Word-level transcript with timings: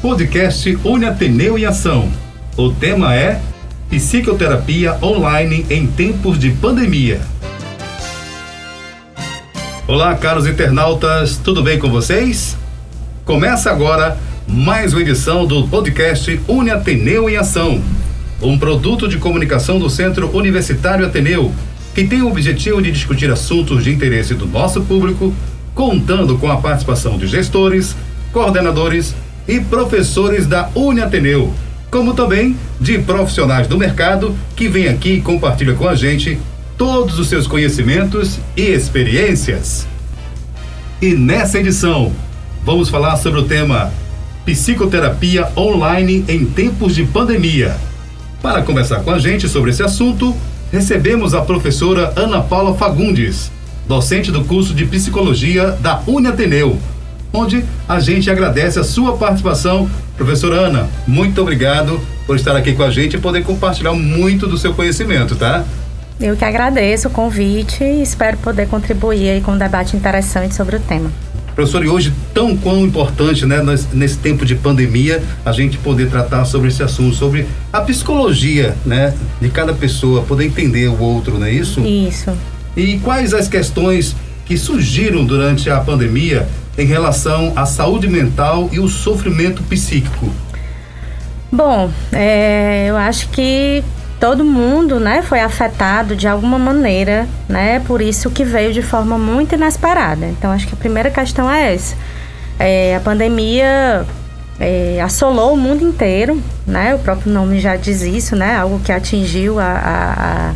Podcast 0.00 0.78
Une 0.84 1.06
Ateneu 1.06 1.58
em 1.58 1.64
Ação. 1.64 2.08
O 2.56 2.70
tema 2.70 3.16
é 3.16 3.40
Psicoterapia 3.90 4.96
online 5.02 5.66
em 5.68 5.88
tempos 5.88 6.38
de 6.38 6.52
pandemia. 6.52 7.20
Olá, 9.88 10.14
caros 10.14 10.46
internautas, 10.46 11.36
tudo 11.36 11.64
bem 11.64 11.80
com 11.80 11.90
vocês? 11.90 12.56
Começa 13.24 13.72
agora 13.72 14.16
mais 14.46 14.92
uma 14.92 15.02
edição 15.02 15.44
do 15.44 15.66
podcast 15.66 16.40
Une 16.46 16.70
Ateneu 16.70 17.28
em 17.28 17.36
Ação, 17.36 17.82
um 18.40 18.56
produto 18.56 19.08
de 19.08 19.18
comunicação 19.18 19.80
do 19.80 19.90
Centro 19.90 20.30
Universitário 20.32 21.04
Ateneu, 21.04 21.52
que 21.92 22.04
tem 22.04 22.22
o 22.22 22.28
objetivo 22.28 22.80
de 22.80 22.92
discutir 22.92 23.32
assuntos 23.32 23.82
de 23.82 23.92
interesse 23.92 24.32
do 24.32 24.46
nosso 24.46 24.80
público, 24.82 25.34
contando 25.74 26.38
com 26.38 26.48
a 26.48 26.58
participação 26.58 27.18
de 27.18 27.26
gestores, 27.26 27.96
coordenadores 28.32 29.12
e 29.48 29.58
professores 29.58 30.46
da 30.46 30.68
Uniateneu, 30.74 31.54
como 31.90 32.12
também 32.12 32.54
de 32.78 32.98
profissionais 32.98 33.66
do 33.66 33.78
mercado 33.78 34.36
que 34.54 34.68
vêm 34.68 34.88
aqui 34.88 35.14
e 35.14 35.20
compartilham 35.22 35.74
com 35.74 35.88
a 35.88 35.94
gente 35.94 36.38
todos 36.76 37.18
os 37.18 37.28
seus 37.28 37.46
conhecimentos 37.46 38.38
e 38.54 38.62
experiências. 38.62 39.88
E 41.00 41.14
nessa 41.14 41.58
edição, 41.58 42.12
vamos 42.62 42.90
falar 42.90 43.16
sobre 43.16 43.40
o 43.40 43.44
tema 43.44 43.90
Psicoterapia 44.44 45.48
online 45.56 46.24
em 46.28 46.44
tempos 46.44 46.94
de 46.94 47.04
pandemia. 47.04 47.76
Para 48.42 48.62
conversar 48.62 49.00
com 49.00 49.10
a 49.10 49.18
gente 49.18 49.48
sobre 49.48 49.70
esse 49.70 49.82
assunto, 49.82 50.36
recebemos 50.70 51.34
a 51.34 51.40
professora 51.40 52.12
Ana 52.14 52.42
Paula 52.42 52.74
Fagundes, 52.74 53.50
docente 53.88 54.30
do 54.30 54.44
curso 54.44 54.74
de 54.74 54.84
Psicologia 54.84 55.72
da 55.80 56.02
Uniateneu 56.06 56.78
onde 57.32 57.64
a 57.88 58.00
gente 58.00 58.30
agradece 58.30 58.78
a 58.78 58.84
sua 58.84 59.16
participação. 59.16 59.88
Professora 60.16 60.56
Ana, 60.56 60.88
muito 61.06 61.40
obrigado 61.40 62.00
por 62.26 62.36
estar 62.36 62.56
aqui 62.56 62.74
com 62.74 62.82
a 62.82 62.90
gente 62.90 63.16
e 63.16 63.20
poder 63.20 63.44
compartilhar 63.44 63.92
muito 63.92 64.46
do 64.46 64.58
seu 64.58 64.74
conhecimento, 64.74 65.36
tá? 65.36 65.64
Eu 66.20 66.36
que 66.36 66.44
agradeço 66.44 67.08
o 67.08 67.10
convite 67.10 67.84
e 67.84 68.02
espero 68.02 68.36
poder 68.38 68.66
contribuir 68.66 69.30
aí 69.30 69.40
com 69.40 69.52
um 69.52 69.58
debate 69.58 69.96
interessante 69.96 70.54
sobre 70.54 70.76
o 70.76 70.80
tema. 70.80 71.10
Professor, 71.54 71.84
e 71.84 71.88
hoje 71.88 72.12
tão 72.32 72.56
quão 72.56 72.84
importante, 72.84 73.44
né, 73.44 73.58
nesse 73.92 74.18
tempo 74.18 74.46
de 74.46 74.54
pandemia, 74.54 75.20
a 75.44 75.50
gente 75.50 75.76
poder 75.78 76.08
tratar 76.08 76.44
sobre 76.44 76.68
esse 76.68 76.82
assunto, 76.84 77.16
sobre 77.16 77.46
a 77.72 77.80
psicologia, 77.80 78.76
né, 78.86 79.12
de 79.40 79.48
cada 79.48 79.72
pessoa, 79.72 80.22
poder 80.22 80.44
entender 80.44 80.88
o 80.88 81.00
outro, 81.00 81.36
não 81.38 81.46
é 81.46 81.52
isso? 81.52 81.80
Isso. 81.80 82.32
E 82.76 82.98
quais 82.98 83.34
as 83.34 83.48
questões 83.48 84.14
que 84.46 84.56
surgiram 84.56 85.24
durante 85.24 85.68
a 85.68 85.80
pandemia 85.80 86.46
em 86.78 86.86
relação 86.86 87.52
à 87.56 87.66
saúde 87.66 88.08
mental 88.08 88.70
e 88.72 88.78
o 88.78 88.88
sofrimento 88.88 89.62
psíquico? 89.64 90.32
Bom, 91.50 91.90
é, 92.12 92.86
eu 92.88 92.96
acho 92.96 93.28
que 93.30 93.82
todo 94.20 94.44
mundo, 94.44 95.00
né, 95.00 95.22
foi 95.22 95.40
afetado 95.40 96.14
de 96.14 96.28
alguma 96.28 96.58
maneira, 96.58 97.26
né, 97.48 97.80
por 97.80 98.00
isso 98.00 98.30
que 98.30 98.44
veio 98.44 98.72
de 98.72 98.82
forma 98.82 99.18
muito 99.18 99.54
inesperada. 99.54 100.26
Então, 100.26 100.52
acho 100.52 100.68
que 100.68 100.74
a 100.74 100.76
primeira 100.76 101.10
questão 101.10 101.50
é 101.50 101.74
essa. 101.74 101.96
É, 102.58 102.96
a 102.96 103.00
pandemia 103.00 104.04
é, 104.60 105.00
assolou 105.00 105.54
o 105.54 105.56
mundo 105.56 105.82
inteiro, 105.82 106.40
né, 106.66 106.94
o 106.94 106.98
próprio 106.98 107.32
nome 107.32 107.60
já 107.60 107.76
diz 107.76 108.02
isso, 108.02 108.36
né, 108.36 108.56
algo 108.56 108.78
que 108.80 108.92
atingiu 108.92 109.58
a, 109.58 110.54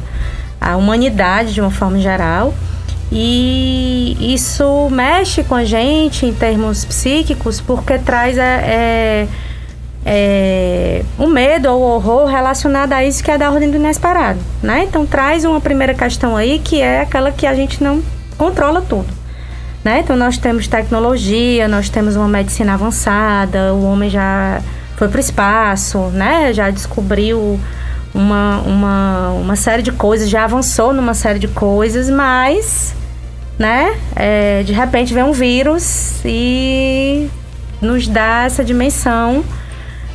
a, 0.60 0.72
a 0.72 0.76
humanidade 0.76 1.54
de 1.54 1.60
uma 1.60 1.70
forma 1.70 1.98
geral. 1.98 2.54
E 3.14 4.16
isso 4.18 4.88
mexe 4.90 5.44
com 5.44 5.54
a 5.54 5.64
gente 5.64 6.24
em 6.24 6.32
termos 6.32 6.82
psíquicos 6.82 7.60
porque 7.60 7.98
traz 7.98 8.38
é, 8.38 8.42
é, 8.42 9.28
é, 10.06 11.04
o 11.18 11.26
medo 11.26 11.68
ou 11.68 11.78
o 11.78 11.94
horror 11.94 12.24
relacionado 12.24 12.94
a 12.94 13.04
isso 13.04 13.22
que 13.22 13.30
é 13.30 13.36
da 13.36 13.50
ordem 13.50 13.70
do 13.70 13.76
inesperado, 13.76 14.38
né? 14.62 14.84
Então 14.84 15.04
traz 15.04 15.44
uma 15.44 15.60
primeira 15.60 15.92
questão 15.92 16.34
aí 16.38 16.58
que 16.58 16.80
é 16.80 17.02
aquela 17.02 17.30
que 17.30 17.46
a 17.46 17.54
gente 17.54 17.84
não 17.84 18.02
controla 18.38 18.80
tudo. 18.80 19.12
Né? 19.84 19.98
Então 19.98 20.16
nós 20.16 20.38
temos 20.38 20.66
tecnologia, 20.66 21.68
nós 21.68 21.90
temos 21.90 22.16
uma 22.16 22.28
medicina 22.28 22.74
avançada, 22.74 23.74
o 23.74 23.84
homem 23.84 24.08
já 24.08 24.62
foi 24.96 25.08
para 25.08 25.18
o 25.18 25.20
espaço, 25.20 25.98
né? 26.14 26.50
Já 26.54 26.70
descobriu 26.70 27.60
uma, 28.14 28.60
uma, 28.60 29.28
uma 29.30 29.56
série 29.56 29.82
de 29.82 29.92
coisas, 29.92 30.30
já 30.30 30.44
avançou 30.44 30.94
numa 30.94 31.12
série 31.12 31.38
de 31.38 31.48
coisas, 31.48 32.08
mas 32.08 32.94
né? 33.58 33.96
É, 34.16 34.62
de 34.62 34.72
repente 34.72 35.12
vem 35.12 35.22
um 35.22 35.32
vírus 35.32 36.20
e 36.24 37.28
nos 37.80 38.06
dá 38.08 38.44
essa 38.44 38.64
dimensão 38.64 39.44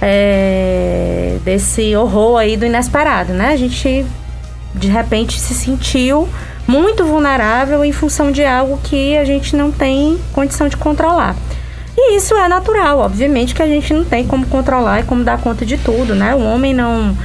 é, 0.02 1.38
desse 1.44 1.96
horror 1.96 2.38
aí 2.38 2.58
do 2.58 2.66
inesperado, 2.66 3.34
né? 3.34 3.50
A 3.54 3.58
gente 3.58 4.06
de 4.74 4.88
repente 4.88 5.40
se 5.40 5.54
sentiu 5.54 6.28
muito 6.68 7.06
vulnerável 7.06 7.84
em 7.84 7.92
função 7.92 8.32
de 8.32 8.44
algo 8.44 8.80
que 8.84 9.18
a 9.18 9.26
gente 9.26 9.56
não 9.56 9.72
tem 9.72 10.20
condição 10.34 10.68
de 10.68 10.78
controlar. 10.78 11.36
E 11.98 12.16
isso 12.16 12.36
é 12.36 12.48
natural, 12.48 13.00
obviamente 13.00 13.56
que 13.56 13.64
a 13.64 13.68
gente 13.68 13.92
não 13.92 14.04
tem 14.04 14.28
como 14.28 14.46
controlar 14.46 15.00
e 15.00 15.04
como 15.04 15.24
dar 15.24 15.40
conta 15.40 15.66
de 15.66 15.78
tudo, 15.78 16.14
né? 16.14 16.36
O 16.36 16.44
homem 16.44 16.74
não 16.74 17.18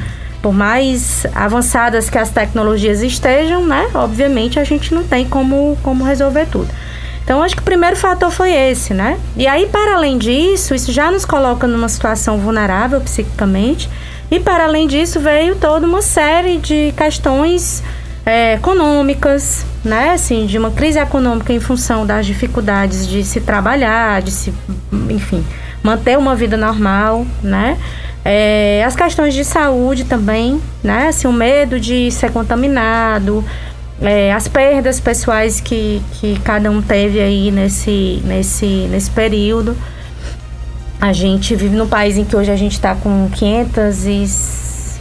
por 0.42 0.52
mais 0.52 1.24
avançadas 1.34 2.10
que 2.10 2.18
as 2.18 2.30
tecnologias 2.30 3.00
estejam, 3.00 3.64
né? 3.64 3.88
Obviamente 3.94 4.58
a 4.58 4.64
gente 4.64 4.92
não 4.92 5.04
tem 5.04 5.26
como, 5.26 5.78
como 5.82 6.02
resolver 6.04 6.46
tudo. 6.46 6.68
Então, 7.24 7.40
acho 7.40 7.54
que 7.54 7.62
o 7.62 7.64
primeiro 7.64 7.94
fator 7.94 8.30
foi 8.32 8.52
esse, 8.52 8.92
né? 8.92 9.16
E 9.36 9.46
aí, 9.46 9.66
para 9.68 9.94
além 9.94 10.18
disso, 10.18 10.74
isso 10.74 10.90
já 10.90 11.10
nos 11.10 11.24
coloca 11.24 11.68
numa 11.68 11.88
situação 11.88 12.36
vulnerável 12.38 13.00
psiquicamente. 13.00 13.88
E 14.28 14.40
para 14.40 14.64
além 14.64 14.88
disso, 14.88 15.20
veio 15.20 15.54
toda 15.54 15.86
uma 15.86 16.02
série 16.02 16.58
de 16.58 16.92
questões 16.96 17.82
é, 18.26 18.54
econômicas, 18.54 19.64
né? 19.84 20.10
Assim, 20.10 20.46
de 20.46 20.58
uma 20.58 20.72
crise 20.72 20.98
econômica 20.98 21.52
em 21.52 21.60
função 21.60 22.04
das 22.04 22.26
dificuldades 22.26 23.06
de 23.06 23.22
se 23.22 23.40
trabalhar, 23.40 24.20
de 24.20 24.32
se, 24.32 24.52
enfim, 25.08 25.44
manter 25.80 26.18
uma 26.18 26.34
vida 26.34 26.56
normal, 26.56 27.24
né? 27.40 27.78
É, 28.24 28.84
as 28.86 28.94
questões 28.94 29.34
de 29.34 29.44
saúde 29.44 30.04
também, 30.04 30.60
né? 30.82 31.08
Assim, 31.08 31.26
o 31.26 31.32
medo 31.32 31.80
de 31.80 32.10
ser 32.10 32.30
contaminado, 32.30 33.44
é, 34.00 34.32
as 34.32 34.46
perdas 34.48 35.00
pessoais 35.00 35.60
que, 35.60 36.00
que 36.14 36.38
cada 36.40 36.70
um 36.70 36.80
teve 36.80 37.20
aí 37.20 37.50
nesse, 37.50 38.22
nesse, 38.24 38.66
nesse 38.90 39.10
período. 39.10 39.76
A 41.00 41.12
gente 41.12 41.56
vive 41.56 41.74
num 41.74 41.88
país 41.88 42.16
em 42.16 42.24
que 42.24 42.36
hoje 42.36 42.50
a 42.50 42.56
gente 42.56 42.72
está 42.72 42.94
com 42.94 43.28
500 43.34 44.06
e 44.06 44.26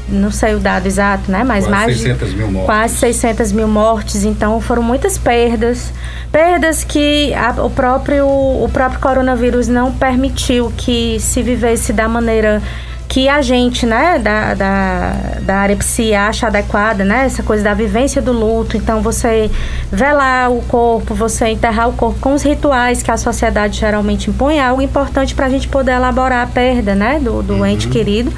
não 0.09 0.32
sei 0.32 0.56
o 0.56 0.59
dado 0.59 0.88
exato, 0.88 1.32
né? 1.32 1.44
Mas 1.44 1.66
quase 1.66 1.86
mais 1.86 1.98
600 2.00 2.34
mil 2.34 2.52
mortes. 2.52 2.66
quase 2.66 2.96
600 2.96 3.52
mil 3.52 3.68
mortes. 3.68 4.24
Então 4.24 4.59
foram 4.59 4.82
muitas 4.82 5.18
perdas, 5.18 5.94
perdas 6.32 6.84
que 6.84 7.34
a, 7.36 7.52
o 7.64 7.70
próprio 7.70 8.26
o 8.28 8.70
próprio 8.74 9.00
coronavírus 9.00 9.68
não 9.68 9.92
permitiu 9.92 10.74
que 10.76 11.20
se 11.20 11.42
vivesse 11.42 11.94
da 11.94 12.08
maneira 12.08 12.62
que 13.11 13.27
a 13.27 13.41
gente, 13.41 13.85
né, 13.85 14.17
da, 14.19 14.53
da, 14.53 15.13
da 15.41 15.55
área 15.57 15.75
psi 15.75 16.13
acha 16.13 16.47
adequada, 16.47 17.03
né, 17.03 17.25
essa 17.25 17.44
coisa 17.44 17.61
da 17.61 17.73
vivência 17.73 18.22
do 18.22 18.31
luto. 18.31 18.77
Então, 18.77 19.01
você 19.01 19.51
velar 19.91 20.49
o 20.49 20.61
corpo, 20.61 21.13
você 21.13 21.49
enterrar 21.49 21.89
o 21.89 21.94
corpo 21.94 22.22
com 22.22 22.33
os 22.33 22.41
rituais 22.41 23.03
que 23.03 23.11
a 23.11 23.17
sociedade 23.17 23.77
geralmente 23.77 24.29
impõe, 24.29 24.59
é 24.59 24.66
algo 24.66 24.81
importante 24.81 25.35
para 25.35 25.47
a 25.47 25.49
gente 25.49 25.67
poder 25.67 25.91
elaborar 25.91 26.41
a 26.41 26.47
perda, 26.47 26.95
né, 26.95 27.19
do, 27.19 27.44
do 27.44 27.55
uhum. 27.55 27.66
ente 27.66 27.89
querido. 27.89 28.31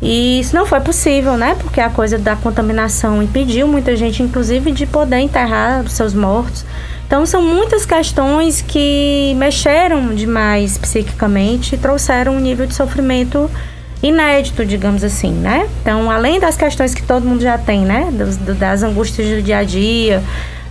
E 0.00 0.40
isso 0.40 0.56
não 0.56 0.64
foi 0.64 0.80
possível, 0.80 1.36
né, 1.36 1.54
porque 1.60 1.78
a 1.78 1.90
coisa 1.90 2.16
da 2.16 2.34
contaminação 2.34 3.22
impediu 3.22 3.68
muita 3.68 3.94
gente, 3.94 4.22
inclusive, 4.22 4.72
de 4.72 4.86
poder 4.86 5.18
enterrar 5.18 5.84
os 5.84 5.92
seus 5.92 6.14
mortos. 6.14 6.64
Então, 7.06 7.26
são 7.26 7.42
muitas 7.42 7.84
questões 7.84 8.62
que 8.62 9.34
mexeram 9.36 10.14
demais 10.14 10.78
psiquicamente 10.78 11.74
e 11.74 11.78
trouxeram 11.78 12.36
um 12.36 12.40
nível 12.40 12.66
de 12.66 12.74
sofrimento 12.74 13.50
inédito, 14.02 14.64
digamos 14.64 15.02
assim, 15.02 15.32
né? 15.32 15.68
Então, 15.82 16.10
além 16.10 16.38
das 16.38 16.56
questões 16.56 16.94
que 16.94 17.02
todo 17.02 17.24
mundo 17.26 17.42
já 17.42 17.58
tem, 17.58 17.84
né? 17.84 18.08
Dos, 18.12 18.36
das 18.36 18.82
angústias 18.82 19.28
do 19.28 19.42
dia 19.42 19.58
a 19.58 19.64
dia, 19.64 20.22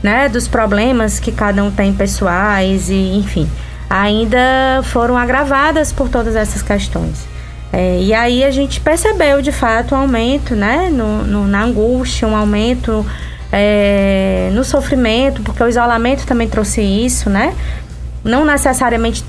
né? 0.02 0.30
Dos 0.30 0.48
problemas 0.48 1.20
que 1.20 1.32
cada 1.32 1.64
um 1.64 1.72
tem 1.72 1.94
pessoais 1.94 2.90
e, 2.90 3.18
enfim, 3.18 3.50
ainda 3.90 4.82
foram 4.84 5.18
agravadas 5.18 5.92
por 5.92 6.10
todas 6.10 6.36
essas 6.36 6.62
questões. 6.62 7.26
É, 7.72 8.00
e 8.02 8.14
aí 8.14 8.44
a 8.44 8.52
gente 8.52 8.80
percebeu, 8.80 9.42
de 9.42 9.52
fato, 9.52 9.94
um 9.94 9.98
aumento, 10.00 10.56
né? 10.56 10.90
No, 10.90 11.24
no 11.24 11.46
na 11.46 11.64
angústia, 11.64 12.28
um 12.28 12.36
aumento 12.36 13.06
é, 13.52 14.50
no 14.54 14.64
sofrimento, 14.64 15.42
porque 15.42 15.62
o 15.62 15.68
isolamento 15.68 16.26
também 16.26 16.48
trouxe 16.48 16.82
isso, 16.82 17.30
né? 17.30 17.54
Não 18.24 18.46
necessariamente 18.46 19.24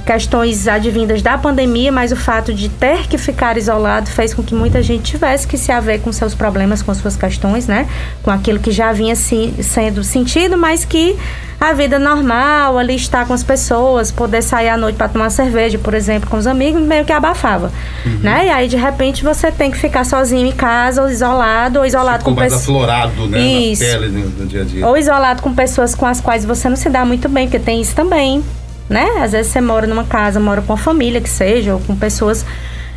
questões 0.00 0.66
advindas 0.66 1.22
da 1.22 1.36
pandemia, 1.38 1.92
mas 1.92 2.12
o 2.12 2.16
fato 2.16 2.52
de 2.52 2.68
ter 2.68 3.06
que 3.06 3.18
ficar 3.18 3.56
isolado 3.56 4.08
fez 4.10 4.34
com 4.34 4.42
que 4.42 4.54
muita 4.54 4.82
gente 4.82 5.02
tivesse 5.12 5.46
que 5.46 5.56
se 5.56 5.70
haver 5.70 6.00
com 6.00 6.12
seus 6.12 6.34
problemas, 6.34 6.82
com 6.82 6.92
suas 6.94 7.16
questões, 7.16 7.66
né? 7.66 7.88
Com 8.22 8.30
aquilo 8.30 8.58
que 8.58 8.70
já 8.70 8.92
vinha 8.92 9.14
se, 9.14 9.54
sendo 9.62 10.02
sentido, 10.02 10.56
mas 10.56 10.84
que 10.84 11.16
a 11.60 11.74
vida 11.74 11.98
normal, 11.98 12.78
ali 12.78 12.94
estar 12.94 13.26
com 13.26 13.34
as 13.34 13.44
pessoas, 13.44 14.10
poder 14.10 14.40
sair 14.42 14.70
à 14.70 14.78
noite 14.78 14.96
para 14.96 15.08
tomar 15.08 15.28
cerveja, 15.28 15.78
por 15.78 15.92
exemplo, 15.92 16.30
com 16.30 16.38
os 16.38 16.46
amigos, 16.46 16.80
meio 16.80 17.04
que 17.04 17.12
abafava, 17.12 17.70
uhum. 18.06 18.18
né? 18.22 18.46
E 18.46 18.50
aí 18.50 18.66
de 18.66 18.78
repente 18.78 19.22
você 19.22 19.52
tem 19.52 19.70
que 19.70 19.76
ficar 19.76 20.04
sozinho 20.04 20.46
em 20.46 20.52
casa, 20.52 21.02
ou 21.02 21.10
isolado, 21.10 21.80
ou 21.80 21.84
isolado 21.84 22.20
Ficou 22.20 22.34
com 22.34 22.40
pessoas 22.40 22.62
aflorado, 22.62 23.28
né, 23.28 23.40
isso. 23.40 23.84
na 23.84 23.90
pele 23.90 24.08
no, 24.08 24.46
dia 24.46 24.62
a 24.62 24.64
dia. 24.64 24.86
Ou 24.86 24.96
isolado 24.96 25.42
com 25.42 25.54
pessoas 25.54 25.94
com 25.94 26.06
as 26.06 26.18
quais 26.18 26.46
você 26.46 26.66
não 26.66 26.76
se 26.76 26.88
dá 26.88 27.04
muito 27.04 27.28
bem, 27.28 27.46
porque 27.46 27.58
tem 27.58 27.82
isso 27.82 27.94
também, 27.94 28.42
né? 28.90 29.06
Às 29.22 29.32
vezes 29.32 29.52
você 29.52 29.60
mora 29.60 29.86
numa 29.86 30.04
casa, 30.04 30.40
mora 30.40 30.60
com 30.60 30.72
a 30.72 30.76
família 30.76 31.20
que 31.20 31.30
seja, 31.30 31.74
ou 31.74 31.80
com 31.80 31.94
pessoas 31.94 32.44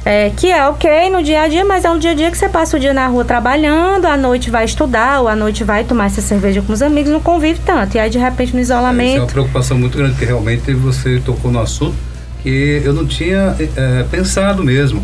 é, 0.03 0.31
que 0.31 0.51
é 0.51 0.67
ok 0.67 1.09
no 1.11 1.23
dia 1.23 1.43
a 1.43 1.47
dia, 1.47 1.63
mas 1.63 1.85
é 1.85 1.91
um 1.91 1.99
dia 1.99 2.11
a 2.11 2.13
dia 2.13 2.29
que 2.31 2.37
você 2.37 2.49
passa 2.49 2.75
o 2.75 2.79
dia 2.79 2.93
na 2.93 3.07
rua 3.07 3.23
trabalhando, 3.23 4.05
à 4.05 4.17
noite 4.17 4.49
vai 4.49 4.65
estudar, 4.65 5.21
ou 5.21 5.27
à 5.27 5.35
noite 5.35 5.63
vai 5.63 5.83
tomar 5.83 6.07
essa 6.07 6.19
cerveja 6.19 6.61
com 6.61 6.73
os 6.73 6.81
amigos, 6.81 7.11
não 7.11 7.21
convive 7.21 7.59
tanto. 7.63 7.95
E 7.95 7.99
aí, 7.99 8.09
de 8.09 8.17
repente, 8.17 8.53
no 8.53 8.59
isolamento. 8.59 9.01
É, 9.01 9.11
isso 9.11 9.17
é 9.17 9.21
uma 9.21 9.27
preocupação 9.27 9.77
muito 9.77 9.97
grande, 9.97 10.13
porque 10.13 10.25
realmente 10.25 10.73
você 10.73 11.21
tocou 11.23 11.51
no 11.51 11.61
assunto 11.61 11.95
que 12.41 12.81
eu 12.83 12.91
não 12.91 13.05
tinha 13.05 13.55
é, 13.77 14.03
pensado 14.11 14.63
mesmo. 14.63 15.01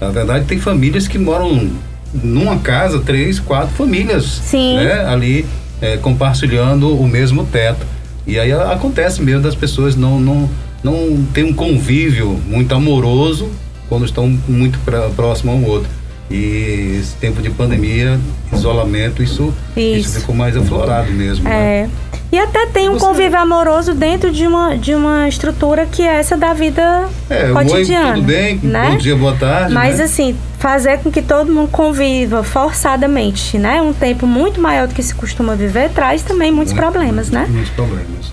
Na 0.00 0.10
verdade, 0.10 0.44
tem 0.44 0.60
famílias 0.60 1.08
que 1.08 1.18
moram 1.18 1.70
numa 2.14 2.58
casa, 2.58 3.00
três, 3.00 3.40
quatro 3.40 3.74
famílias. 3.74 4.24
Sim. 4.24 4.76
Né, 4.76 5.04
ali 5.06 5.46
é, 5.80 5.96
compartilhando 5.96 6.94
o 6.94 7.08
mesmo 7.08 7.44
teto. 7.44 7.95
E 8.26 8.38
aí 8.38 8.52
acontece 8.52 9.22
mesmo 9.22 9.42
das 9.42 9.54
pessoas 9.54 9.94
não, 9.94 10.18
não, 10.18 10.50
não 10.82 11.24
ter 11.32 11.44
um 11.44 11.52
convívio 11.52 12.40
muito 12.48 12.74
amoroso 12.74 13.48
quando 13.88 14.04
estão 14.04 14.28
muito 14.48 14.78
pra, 14.80 15.08
próximo 15.10 15.52
um 15.52 15.64
ao 15.64 15.70
outro. 15.70 15.88
E 16.28 16.98
esse 16.98 17.14
tempo 17.16 17.40
de 17.40 17.50
pandemia, 17.50 18.18
isolamento, 18.52 19.22
isso, 19.22 19.54
isso. 19.76 20.08
isso 20.08 20.20
ficou 20.20 20.34
mais 20.34 20.56
aflorado 20.56 21.10
mesmo. 21.12 21.44
Né? 21.44 21.54
É. 21.54 21.82
Né? 21.82 21.90
E 22.32 22.38
até 22.38 22.66
tem 22.66 22.88
um 22.88 22.94
Você... 22.94 23.06
convívio 23.06 23.38
amoroso 23.38 23.94
dentro 23.94 24.32
de 24.32 24.44
uma, 24.46 24.76
de 24.76 24.94
uma 24.94 25.28
estrutura 25.28 25.86
que 25.86 26.02
é 26.02 26.16
essa 26.16 26.36
da 26.36 26.52
vida 26.52 27.08
é, 27.30 27.52
cotidiana. 27.52 28.08
Oi, 28.08 28.14
tudo 28.14 28.26
bem? 28.26 28.58
Né? 28.60 28.90
Bom 28.90 28.96
dia, 28.96 29.16
boa 29.16 29.34
tarde. 29.36 29.72
Mas 29.72 29.98
né? 29.98 30.04
assim, 30.04 30.36
fazer 30.58 30.98
com 30.98 31.10
que 31.10 31.22
todo 31.22 31.52
mundo 31.52 31.70
conviva 31.70 32.42
forçadamente, 32.42 33.58
né? 33.58 33.80
Um 33.80 33.92
tempo 33.92 34.26
muito 34.26 34.60
maior 34.60 34.88
do 34.88 34.94
que 34.94 35.02
se 35.02 35.14
costuma 35.14 35.54
viver, 35.54 35.90
traz 35.90 36.22
também 36.22 36.50
muitos 36.50 36.72
muito, 36.72 36.82
problemas, 36.82 37.30
né? 37.30 37.46
Muitos 37.48 37.70
problemas. 37.70 38.32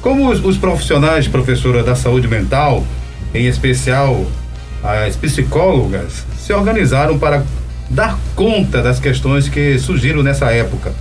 Como 0.00 0.28
os, 0.30 0.44
os 0.44 0.56
profissionais, 0.56 1.26
professora 1.26 1.82
da 1.82 1.94
saúde 1.94 2.28
mental, 2.28 2.84
em 3.34 3.46
especial 3.46 4.24
as 4.82 5.16
psicólogas 5.16 6.24
se 6.38 6.52
organizaram 6.52 7.18
para 7.18 7.42
dar 7.90 8.18
conta 8.36 8.80
das 8.80 9.00
questões 9.00 9.48
que 9.48 9.78
surgiram 9.78 10.22
nessa 10.22 10.52
época, 10.52 10.92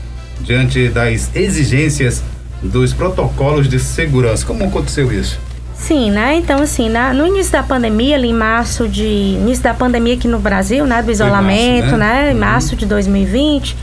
diante 0.42 0.88
das 0.90 1.30
exigências 1.36 2.24
dos 2.62 2.94
protocolos 2.94 3.70
de 3.70 3.80
segurança. 3.80 4.46
Como 4.46 4.64
aconteceu 4.64 5.12
isso? 5.12 5.40
Sim, 5.78 6.12
né? 6.12 6.36
Então, 6.36 6.62
assim, 6.62 6.90
na, 6.90 7.14
no 7.14 7.26
início 7.26 7.52
da 7.52 7.64
pandemia, 7.64 8.16
ali 8.16 8.30
em 8.30 8.34
março 8.34 8.88
de. 8.88 9.06
início 9.06 9.64
da 9.64 9.74
pandemia 9.74 10.16
aqui 10.16 10.28
no 10.28 10.40
Brasil, 10.40 10.86
né? 10.86 11.02
Do 11.02 11.12
isolamento, 11.12 11.92
março, 11.92 11.98
né? 11.98 12.24
né? 12.24 12.32
Em 12.32 12.34
uhum. 12.34 12.40
março 12.40 12.76
de 12.76 12.86
2020, 12.86 13.78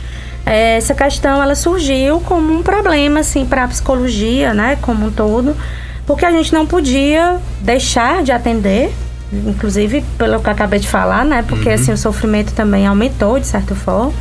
é, 0.45 0.77
essa 0.77 0.93
questão 0.93 1.41
ela 1.41 1.55
surgiu 1.55 2.19
como 2.19 2.53
um 2.53 2.61
problema, 2.61 3.21
assim, 3.21 3.45
para 3.45 3.63
a 3.63 3.67
psicologia, 3.67 4.53
né? 4.53 4.77
Como 4.81 5.07
um 5.07 5.11
todo, 5.11 5.55
porque 6.05 6.25
a 6.25 6.31
gente 6.31 6.53
não 6.53 6.65
podia 6.65 7.37
deixar 7.61 8.21
de 8.23 8.31
atender 8.31 8.91
inclusive 9.33 10.03
pelo 10.17 10.39
que 10.39 10.47
eu 10.47 10.51
acabei 10.53 10.79
de 10.79 10.87
falar, 10.87 11.25
né? 11.25 11.43
Porque 11.47 11.67
uhum. 11.67 11.75
assim 11.75 11.91
o 11.91 11.97
sofrimento 11.97 12.53
também 12.53 12.85
aumentou 12.85 13.39
de 13.39 13.47
certa 13.47 13.75
forma. 13.75 14.13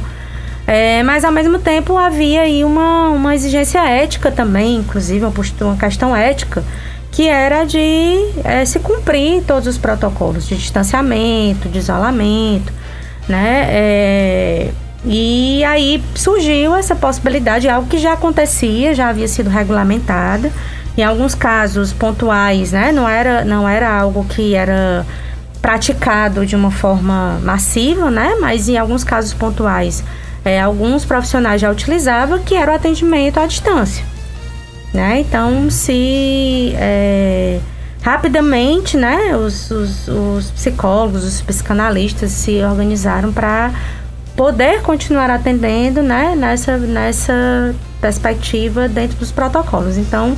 É, 0.67 1.03
mas 1.03 1.25
ao 1.25 1.33
mesmo 1.33 1.59
tempo 1.59 1.97
havia 1.99 2.41
aí 2.41 2.65
uma, 2.65 3.11
uma 3.11 3.35
exigência 3.35 3.81
ética 3.87 4.31
também, 4.31 4.77
inclusive 4.77 5.23
uma, 5.23 5.31
postura, 5.31 5.71
uma 5.71 5.77
questão 5.77 6.17
ética, 6.17 6.65
que 7.15 7.29
era 7.29 7.65
de 7.65 8.17
é, 8.43 8.65
se 8.65 8.81
cumprir 8.81 9.45
todos 9.45 9.69
os 9.69 9.79
protocolos 9.79 10.49
de 10.49 10.57
distanciamento, 10.57 11.69
de 11.69 11.79
isolamento, 11.79 12.73
né? 13.29 13.67
É, 13.69 14.71
e 15.05 15.63
aí 15.63 16.03
surgiu 16.17 16.75
essa 16.75 16.97
possibilidade, 16.97 17.69
algo 17.69 17.89
que 17.89 17.99
já 17.99 18.15
acontecia, 18.15 18.95
já 18.95 19.11
havia 19.11 19.29
sido 19.29 19.49
regulamentada 19.49 20.51
em 20.99 21.05
alguns 21.05 21.37
casos 21.37 21.93
pontuais, 21.93 22.73
né? 22.73 22.91
Não 22.91 23.09
era, 23.09 23.45
não 23.45 23.69
era 23.69 23.97
algo 23.97 24.25
que 24.25 24.57
era 24.57 25.07
praticado 25.63 26.45
de 26.45 26.57
uma 26.57 26.73
forma 26.73 27.39
massiva, 27.45 28.11
né? 28.11 28.35
Mas 28.41 28.69
em 28.69 28.77
alguns 28.77 29.05
casos 29.05 29.33
pontuais, 29.33 30.03
é, 30.45 30.61
alguns 30.61 31.05
profissionais 31.05 31.61
já 31.61 31.71
utilizavam 31.71 32.41
que 32.41 32.57
era 32.57 32.73
o 32.73 32.75
atendimento 32.75 33.39
à 33.39 33.47
distância, 33.47 34.05
né? 34.95 35.19
Então, 35.19 35.69
se 35.69 36.73
é, 36.77 37.59
rapidamente, 38.01 38.97
né? 38.97 39.37
Os, 39.37 39.69
os, 39.73 40.09
os 40.09 40.51
psicólogos, 40.53 41.25
os 41.25 41.43
psicanalistas 41.43 42.31
se 42.31 42.63
organizaram 42.63 43.33
para 43.33 43.73
poder 44.37 44.83
continuar 44.83 45.31
atendendo, 45.31 46.01
né? 46.01 46.37
Nessa, 46.37 46.79
nessa 46.79 47.75
perspectiva 48.01 48.89
dentro 48.89 49.17
dos 49.17 49.33
protocolos. 49.33 49.99
Então, 49.99 50.37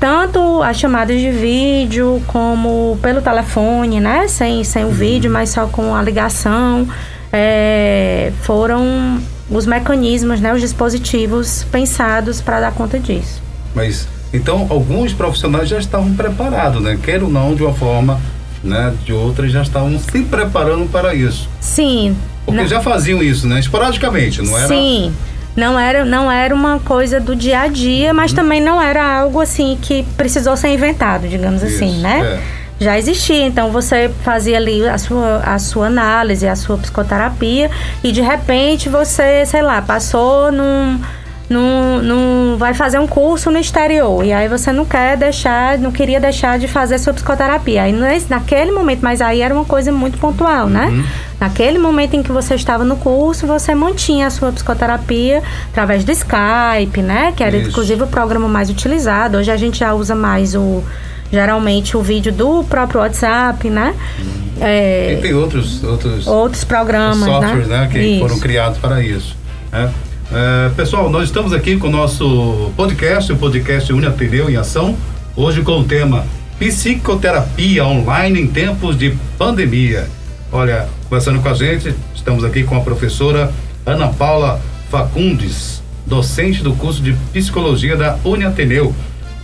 tanto 0.00 0.60
as 0.62 0.76
chamadas 0.76 1.20
de 1.20 1.30
vídeo 1.30 2.20
como 2.26 2.98
pelo 3.00 3.22
telefone, 3.22 4.00
né? 4.00 4.26
Sem, 4.26 4.64
sem 4.64 4.82
o 4.82 4.88
uhum. 4.88 4.92
vídeo, 4.92 5.30
mas 5.30 5.50
só 5.50 5.66
com 5.66 5.94
a 5.94 6.02
ligação. 6.02 6.88
É, 7.32 8.32
foram 8.42 9.20
os 9.48 9.66
mecanismos, 9.66 10.40
né? 10.40 10.52
Os 10.52 10.60
dispositivos 10.60 11.64
pensados 11.70 12.40
para 12.40 12.58
dar 12.58 12.72
conta 12.72 12.98
disso. 12.98 13.43
Mas 13.74 14.08
então 14.32 14.66
alguns 14.70 15.12
profissionais 15.12 15.68
já 15.68 15.78
estavam 15.78 16.14
preparados, 16.14 16.82
né? 16.82 16.98
Quer 17.02 17.22
ou 17.22 17.30
não, 17.30 17.54
de 17.54 17.62
uma 17.62 17.74
forma, 17.74 18.20
né? 18.62 18.94
De 19.04 19.12
outra, 19.12 19.48
já 19.48 19.62
estavam 19.62 19.98
se 19.98 20.22
preparando 20.22 20.90
para 20.90 21.14
isso. 21.14 21.48
Sim. 21.60 22.16
Porque 22.44 22.60
não. 22.60 22.68
já 22.68 22.80
faziam 22.80 23.22
isso, 23.22 23.46
né? 23.46 23.58
Esporadicamente, 23.58 24.42
não 24.42 24.56
era? 24.56 24.68
Sim 24.68 25.12
não 25.56 25.78
era, 25.78 26.04
não 26.04 26.30
era 26.30 26.54
uma 26.54 26.80
coisa 26.80 27.20
do 27.20 27.36
dia 27.36 27.60
a 27.60 27.68
dia, 27.68 28.12
mas 28.12 28.32
uhum. 28.32 28.36
também 28.36 28.60
não 28.60 28.82
era 28.82 29.20
algo 29.20 29.40
assim 29.40 29.78
que 29.80 30.02
precisou 30.16 30.56
ser 30.56 30.68
inventado, 30.68 31.28
digamos 31.28 31.62
Isso, 31.62 31.76
assim, 31.76 32.00
né? 32.00 32.40
É. 32.40 32.64
Já 32.84 32.98
existia, 32.98 33.46
então 33.46 33.70
você 33.70 34.10
fazia 34.24 34.56
ali 34.56 34.86
a 34.86 34.98
sua, 34.98 35.36
a 35.44 35.58
sua 35.60 35.86
análise, 35.86 36.46
a 36.46 36.56
sua 36.56 36.76
psicoterapia, 36.76 37.70
e 38.02 38.10
de 38.10 38.20
repente 38.20 38.88
você, 38.88 39.46
sei 39.46 39.62
lá, 39.62 39.80
passou 39.80 40.50
num 40.50 41.00
não, 41.48 42.02
não 42.02 42.56
vai 42.56 42.72
fazer 42.72 42.98
um 42.98 43.06
curso 43.06 43.50
no 43.50 43.58
exterior 43.58 44.24
e 44.24 44.32
aí 44.32 44.48
você 44.48 44.72
não 44.72 44.84
quer 44.84 45.16
deixar, 45.16 45.78
não 45.78 45.92
queria 45.92 46.18
deixar 46.18 46.58
de 46.58 46.66
fazer 46.66 46.98
sua 46.98 47.12
psicoterapia. 47.12 47.82
Aí 47.82 47.92
nesse, 47.92 48.30
naquele 48.30 48.72
momento, 48.72 49.00
mas 49.02 49.20
aí 49.20 49.42
era 49.42 49.52
uma 49.52 49.64
coisa 49.64 49.92
muito 49.92 50.18
pontual, 50.18 50.68
né? 50.68 50.86
uhum. 50.86 51.04
Naquele 51.38 51.78
momento 51.78 52.14
em 52.14 52.22
que 52.22 52.32
você 52.32 52.54
estava 52.54 52.84
no 52.84 52.96
curso, 52.96 53.46
você 53.46 53.74
mantinha 53.74 54.26
a 54.26 54.30
sua 54.30 54.50
psicoterapia 54.52 55.42
através 55.70 56.04
do 56.04 56.10
Skype, 56.12 57.02
né? 57.02 57.34
Que 57.36 57.44
era 57.44 57.56
Isso. 57.56 57.68
inclusive 57.68 58.02
o 58.02 58.06
programa 58.06 58.48
mais 58.48 58.70
utilizado. 58.70 59.36
Hoje 59.36 59.50
a 59.50 59.56
gente 59.56 59.78
já 59.78 59.92
usa 59.92 60.14
mais 60.14 60.54
o 60.54 60.82
geralmente 61.30 61.96
o 61.96 62.02
vídeo 62.02 62.32
do 62.32 62.62
próprio 62.64 63.00
WhatsApp, 63.00 63.68
né? 63.68 63.94
Uhum. 64.18 64.44
É, 64.60 65.14
e 65.14 65.16
tem 65.20 65.34
outros 65.34 65.82
outros 65.82 66.26
outros 66.26 66.64
programas, 66.64 67.18
né? 67.18 67.26
softwares, 67.26 67.68
né? 67.68 67.80
né 67.80 67.88
que 67.90 67.98
isso. 67.98 68.20
foram 68.20 68.38
criados 68.38 68.78
para 68.78 69.02
isso. 69.02 69.36
Né? 69.72 69.92
É, 70.36 70.68
pessoal, 70.70 71.08
nós 71.08 71.28
estamos 71.28 71.52
aqui 71.52 71.76
com 71.76 71.86
o 71.86 71.90
nosso 71.92 72.72
podcast, 72.76 73.32
o 73.32 73.36
podcast 73.36 73.92
Unha 73.92 74.10
Pneu 74.10 74.50
em 74.50 74.56
Ação, 74.56 74.96
hoje 75.36 75.62
com 75.62 75.78
o 75.78 75.84
tema 75.84 76.26
Psicoterapia 76.58 77.84
Online 77.84 78.40
em 78.40 78.48
Tempos 78.48 78.98
de 78.98 79.16
Pandemia. 79.38 80.08
Olha, 80.50 80.88
conversando 81.04 81.40
com 81.40 81.48
a 81.48 81.54
gente, 81.54 81.94
estamos 82.12 82.42
aqui 82.42 82.64
com 82.64 82.76
a 82.76 82.80
professora 82.80 83.52
Ana 83.86 84.08
Paula 84.08 84.60
Facundes, 84.90 85.80
docente 86.04 86.64
do 86.64 86.72
curso 86.72 87.00
de 87.00 87.12
Psicologia 87.32 87.96
da 87.96 88.18
Uniateneu. 88.24 88.92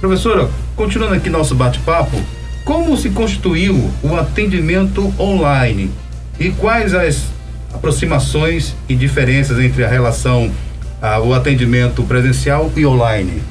Professora, 0.00 0.50
continuando 0.74 1.14
aqui 1.14 1.30
nosso 1.30 1.54
bate-papo, 1.54 2.20
como 2.64 2.96
se 2.96 3.10
constituiu 3.10 3.92
o 4.02 4.16
atendimento 4.16 5.14
online 5.20 5.88
e 6.36 6.50
quais 6.50 6.94
as 6.94 7.26
aproximações 7.72 8.74
e 8.88 8.96
diferenças 8.96 9.60
entre 9.60 9.84
a 9.84 9.88
relação 9.88 10.50
ah, 11.00 11.20
o 11.20 11.34
atendimento 11.34 12.02
presencial 12.04 12.70
e 12.76 12.84
online? 12.86 13.42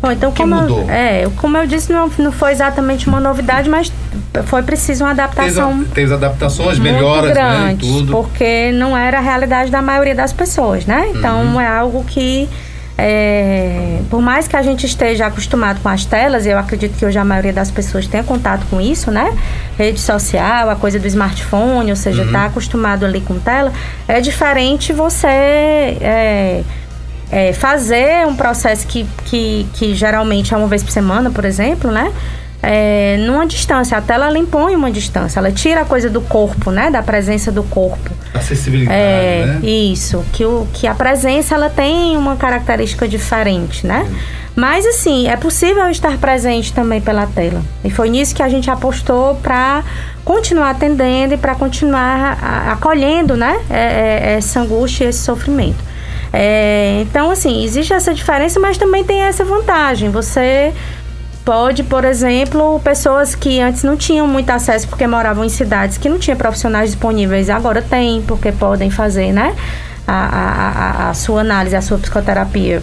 Bom, 0.00 0.10
então 0.10 0.30
como 0.30 0.54
mudou? 0.54 0.82
Eu, 0.82 0.90
é, 0.90 1.28
como 1.36 1.56
eu 1.56 1.66
disse, 1.66 1.92
não, 1.92 2.10
não 2.18 2.30
foi 2.30 2.52
exatamente 2.52 3.08
uma 3.08 3.18
novidade, 3.18 3.68
mas 3.68 3.90
foi 4.44 4.62
preciso 4.62 5.04
uma 5.04 5.10
adaptação. 5.10 5.78
Teve, 5.78 5.94
teve 5.94 6.14
adaptações, 6.14 6.78
melhoras, 6.78 7.32
grandes, 7.32 7.88
né, 7.88 7.94
tudo. 7.98 8.12
Porque 8.12 8.70
não 8.72 8.96
era 8.96 9.18
a 9.18 9.20
realidade 9.20 9.70
da 9.70 9.80
maioria 9.80 10.14
das 10.14 10.32
pessoas, 10.32 10.84
né? 10.84 11.10
Então 11.14 11.54
uhum. 11.54 11.60
é 11.60 11.66
algo 11.66 12.04
que 12.04 12.48
É, 12.98 14.00
por 14.08 14.22
mais 14.22 14.48
que 14.48 14.56
a 14.56 14.62
gente 14.62 14.86
esteja 14.86 15.26
acostumado 15.26 15.80
com 15.82 15.88
as 15.88 16.06
telas, 16.06 16.46
eu 16.46 16.58
acredito 16.58 16.96
que 16.96 17.04
hoje 17.04 17.18
a 17.18 17.24
maioria 17.24 17.52
das 17.52 17.70
pessoas 17.70 18.06
tenha 18.06 18.24
contato 18.24 18.66
com 18.70 18.80
isso, 18.80 19.10
né? 19.10 19.36
Rede 19.76 20.00
social, 20.00 20.70
a 20.70 20.76
coisa 20.76 20.98
do 20.98 21.06
smartphone, 21.06 21.90
ou 21.90 21.96
seja, 21.96 22.22
está 22.22 22.40
uhum. 22.40 22.46
acostumado 22.46 23.04
ali 23.04 23.20
com 23.20 23.38
tela, 23.38 23.72
é 24.08 24.20
diferente 24.20 24.94
você 24.94 25.26
é, 25.26 26.64
é, 27.30 27.52
fazer 27.52 28.26
um 28.26 28.34
processo 28.34 28.86
que, 28.86 29.06
que, 29.26 29.66
que 29.74 29.94
geralmente 29.94 30.54
é 30.54 30.56
uma 30.56 30.68
vez 30.68 30.82
por 30.82 30.90
semana, 30.90 31.30
por 31.30 31.44
exemplo, 31.44 31.90
né? 31.90 32.10
É, 32.62 33.16
numa 33.18 33.46
distância. 33.46 33.96
A 33.96 34.00
tela 34.00 34.26
ela 34.26 34.38
impõe 34.38 34.74
uma 34.74 34.90
distância, 34.90 35.38
ela 35.38 35.52
tira 35.52 35.82
a 35.82 35.84
coisa 35.84 36.08
do 36.10 36.20
corpo, 36.20 36.70
né? 36.70 36.90
Da 36.90 37.02
presença 37.02 37.52
do 37.52 37.62
corpo. 37.62 38.10
Acessibilidade, 38.34 38.96
é, 38.98 39.46
né? 39.46 39.68
Isso, 39.68 40.24
que, 40.32 40.44
o, 40.44 40.66
que 40.72 40.86
a 40.86 40.94
presença 40.94 41.54
ela 41.54 41.70
tem 41.70 42.16
uma 42.16 42.36
característica 42.36 43.06
diferente, 43.06 43.86
né? 43.86 44.06
Mas 44.54 44.86
assim, 44.86 45.28
é 45.28 45.36
possível 45.36 45.88
estar 45.90 46.16
presente 46.16 46.72
também 46.72 47.00
pela 47.00 47.26
tela. 47.26 47.62
E 47.84 47.90
foi 47.90 48.08
nisso 48.08 48.34
que 48.34 48.42
a 48.42 48.48
gente 48.48 48.70
apostou 48.70 49.34
para 49.36 49.84
continuar 50.24 50.70
atendendo 50.70 51.34
e 51.34 51.36
para 51.36 51.54
continuar 51.54 52.38
acolhendo, 52.72 53.36
né? 53.36 53.60
É, 53.68 53.76
é, 53.76 54.32
essa 54.38 54.60
angústia 54.60 55.04
e 55.04 55.08
esse 55.08 55.20
sofrimento. 55.20 55.84
É, 56.32 56.98
então, 57.02 57.30
assim, 57.30 57.64
existe 57.64 57.92
essa 57.92 58.12
diferença, 58.12 58.58
mas 58.58 58.76
também 58.76 59.04
tem 59.04 59.22
essa 59.22 59.44
vantagem. 59.44 60.10
Você 60.10 60.72
Pode, 61.46 61.84
por 61.84 62.04
exemplo, 62.04 62.80
pessoas 62.80 63.36
que 63.36 63.60
antes 63.60 63.84
não 63.84 63.96
tinham 63.96 64.26
muito 64.26 64.50
acesso 64.50 64.88
porque 64.88 65.06
moravam 65.06 65.44
em 65.44 65.48
cidades 65.48 65.96
que 65.96 66.08
não 66.08 66.18
tinham 66.18 66.36
profissionais 66.36 66.90
disponíveis, 66.90 67.48
agora 67.48 67.80
tem, 67.80 68.20
porque 68.22 68.50
podem 68.50 68.90
fazer, 68.90 69.32
né? 69.32 69.54
A, 70.04 70.12
a, 70.12 71.06
a, 71.06 71.10
a 71.10 71.14
sua 71.14 71.42
análise, 71.42 71.76
a 71.76 71.80
sua 71.80 71.98
psicoterapia 71.98 72.82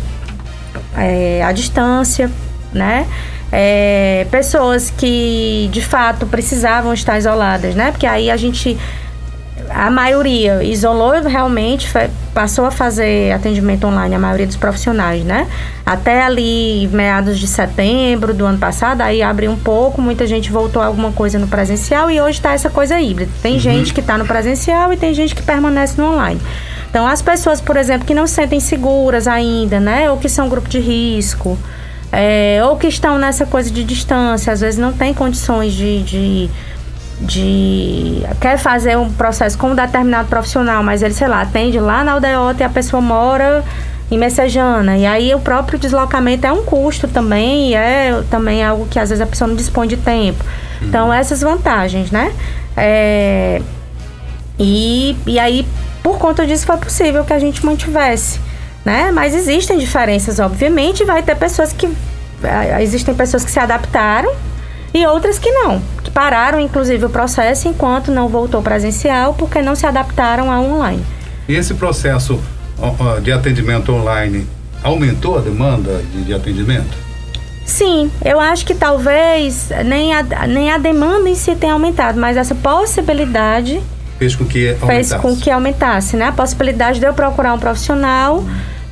é, 0.97 1.43
à 1.43 1.51
distância, 1.51 2.31
né? 2.71 3.05
É, 3.51 4.25
pessoas 4.31 4.89
que 4.89 5.69
de 5.73 5.81
fato 5.81 6.25
precisavam 6.25 6.93
estar 6.93 7.17
isoladas, 7.17 7.75
né? 7.75 7.91
Porque 7.91 8.07
aí 8.07 8.31
a 8.31 8.37
gente 8.37 8.79
a 9.69 9.89
maioria 9.89 10.63
isolou 10.63 11.11
realmente, 11.21 11.87
passou 12.33 12.65
a 12.65 12.71
fazer 12.71 13.31
atendimento 13.31 13.85
online, 13.87 14.15
a 14.15 14.19
maioria 14.19 14.45
dos 14.45 14.55
profissionais, 14.55 15.23
né? 15.23 15.47
Até 15.85 16.23
ali, 16.23 16.87
meados 16.91 17.39
de 17.39 17.47
setembro 17.47 18.33
do 18.33 18.45
ano 18.45 18.57
passado, 18.57 19.01
aí 19.01 19.21
abriu 19.21 19.51
um 19.51 19.57
pouco, 19.57 20.01
muita 20.01 20.25
gente 20.27 20.51
voltou 20.51 20.81
a 20.81 20.85
alguma 20.85 21.11
coisa 21.11 21.39
no 21.39 21.47
presencial 21.47 22.09
e 22.09 22.21
hoje 22.21 22.39
está 22.39 22.53
essa 22.53 22.69
coisa 22.69 22.99
híbrida. 22.99 23.31
Tem 23.41 23.53
uhum. 23.53 23.59
gente 23.59 23.93
que 23.93 23.99
está 23.99 24.17
no 24.17 24.25
presencial 24.25 24.91
e 24.93 24.97
tem 24.97 25.13
gente 25.13 25.33
que 25.35 25.41
permanece 25.41 25.99
no 25.99 26.13
online. 26.13 26.39
Então, 26.89 27.07
as 27.07 27.21
pessoas, 27.21 27.59
por 27.59 27.75
exemplo, 27.75 28.05
que 28.05 28.13
não 28.13 28.27
se 28.27 28.35
sentem 28.35 28.59
seguras 28.59 29.27
ainda, 29.27 29.79
né? 29.79 30.11
Ou 30.11 30.17
que 30.17 30.29
são 30.29 30.47
grupo 30.47 30.69
de 30.69 30.79
risco, 30.79 31.57
é, 32.11 32.61
ou 32.63 32.77
que 32.77 32.85
estão 32.85 33.17
nessa 33.17 33.45
coisa 33.45 33.71
de 33.71 33.83
distância, 33.83 34.53
às 34.53 34.61
vezes 34.61 34.79
não 34.79 34.93
tem 34.93 35.13
condições 35.13 35.73
de, 35.73 36.03
de 36.03 36.49
de 37.21 38.23
quer 38.41 38.57
fazer 38.57 38.97
um 38.97 39.11
processo 39.11 39.57
com 39.57 39.71
um 39.71 39.75
determinado 39.75 40.27
profissional, 40.27 40.83
mas 40.83 41.01
ele, 41.01 41.13
sei 41.13 41.27
lá, 41.27 41.41
atende 41.41 41.79
lá 41.79 42.03
na 42.03 42.13
aldeota 42.13 42.63
e 42.63 42.65
a 42.65 42.69
pessoa 42.69 43.01
mora 43.01 43.63
em 44.11 44.17
Messejana. 44.17 44.97
E 44.97 45.05
aí 45.05 45.33
o 45.33 45.39
próprio 45.39 45.79
deslocamento 45.79 46.45
é 46.45 46.51
um 46.51 46.63
custo 46.63 47.07
também, 47.07 47.69
e 47.69 47.75
é 47.75 48.23
também 48.29 48.63
algo 48.63 48.87
que 48.87 48.99
às 48.99 49.09
vezes 49.09 49.21
a 49.21 49.25
pessoa 49.25 49.47
não 49.47 49.55
dispõe 49.55 49.87
de 49.87 49.97
tempo. 49.97 50.43
Uhum. 50.81 50.87
Então, 50.87 51.13
essas 51.13 51.41
vantagens, 51.41 52.11
né? 52.11 52.33
É, 52.75 53.61
e, 54.59 55.15
e 55.25 55.39
aí, 55.39 55.65
por 56.01 56.17
conta 56.17 56.45
disso, 56.45 56.65
foi 56.65 56.77
possível 56.77 57.23
que 57.23 57.33
a 57.33 57.39
gente 57.39 57.65
mantivesse, 57.65 58.39
né? 58.83 59.11
Mas 59.11 59.33
existem 59.33 59.77
diferenças, 59.77 60.39
obviamente, 60.39 61.03
vai 61.03 61.23
ter 61.23 61.35
pessoas 61.35 61.71
que... 61.71 61.87
É, 62.43 62.83
existem 62.83 63.15
pessoas 63.15 63.45
que 63.45 63.51
se 63.51 63.59
adaptaram 63.59 64.29
e 64.93 65.05
outras 65.07 65.39
que 65.39 65.49
não, 65.49 65.81
pararam 66.13 66.59
inclusive 66.59 67.05
o 67.05 67.09
processo 67.09 67.67
enquanto 67.67 68.11
não 68.11 68.27
voltou 68.27 68.61
presencial 68.61 69.33
porque 69.33 69.61
não 69.61 69.75
se 69.75 69.85
adaptaram 69.85 70.51
ao 70.51 70.63
online. 70.63 71.03
E 71.47 71.55
esse 71.55 71.73
processo 71.73 72.39
de 73.21 73.31
atendimento 73.31 73.91
online 73.91 74.47
aumentou 74.83 75.37
a 75.37 75.41
demanda 75.41 76.01
de, 76.11 76.23
de 76.23 76.33
atendimento? 76.33 77.03
Sim, 77.65 78.11
eu 78.23 78.39
acho 78.39 78.65
que 78.65 78.75
talvez 78.75 79.69
nem 79.85 80.13
a, 80.13 80.23
nem 80.47 80.71
a 80.71 80.77
demanda 80.77 81.29
em 81.29 81.35
si 81.35 81.55
tenha 81.55 81.73
aumentado, 81.73 82.19
mas 82.19 82.35
essa 82.35 82.53
possibilidade 82.53 83.81
fez 84.19 84.35
com 84.35 84.45
que 84.45 84.69
aumentasse. 84.69 84.87
fez 84.87 85.13
com 85.13 85.35
que 85.35 85.49
aumentasse, 85.49 86.17
né? 86.17 86.27
A 86.27 86.31
possibilidade 86.31 86.99
de 86.99 87.05
eu 87.05 87.13
procurar 87.13 87.53
um 87.53 87.59
profissional 87.59 88.43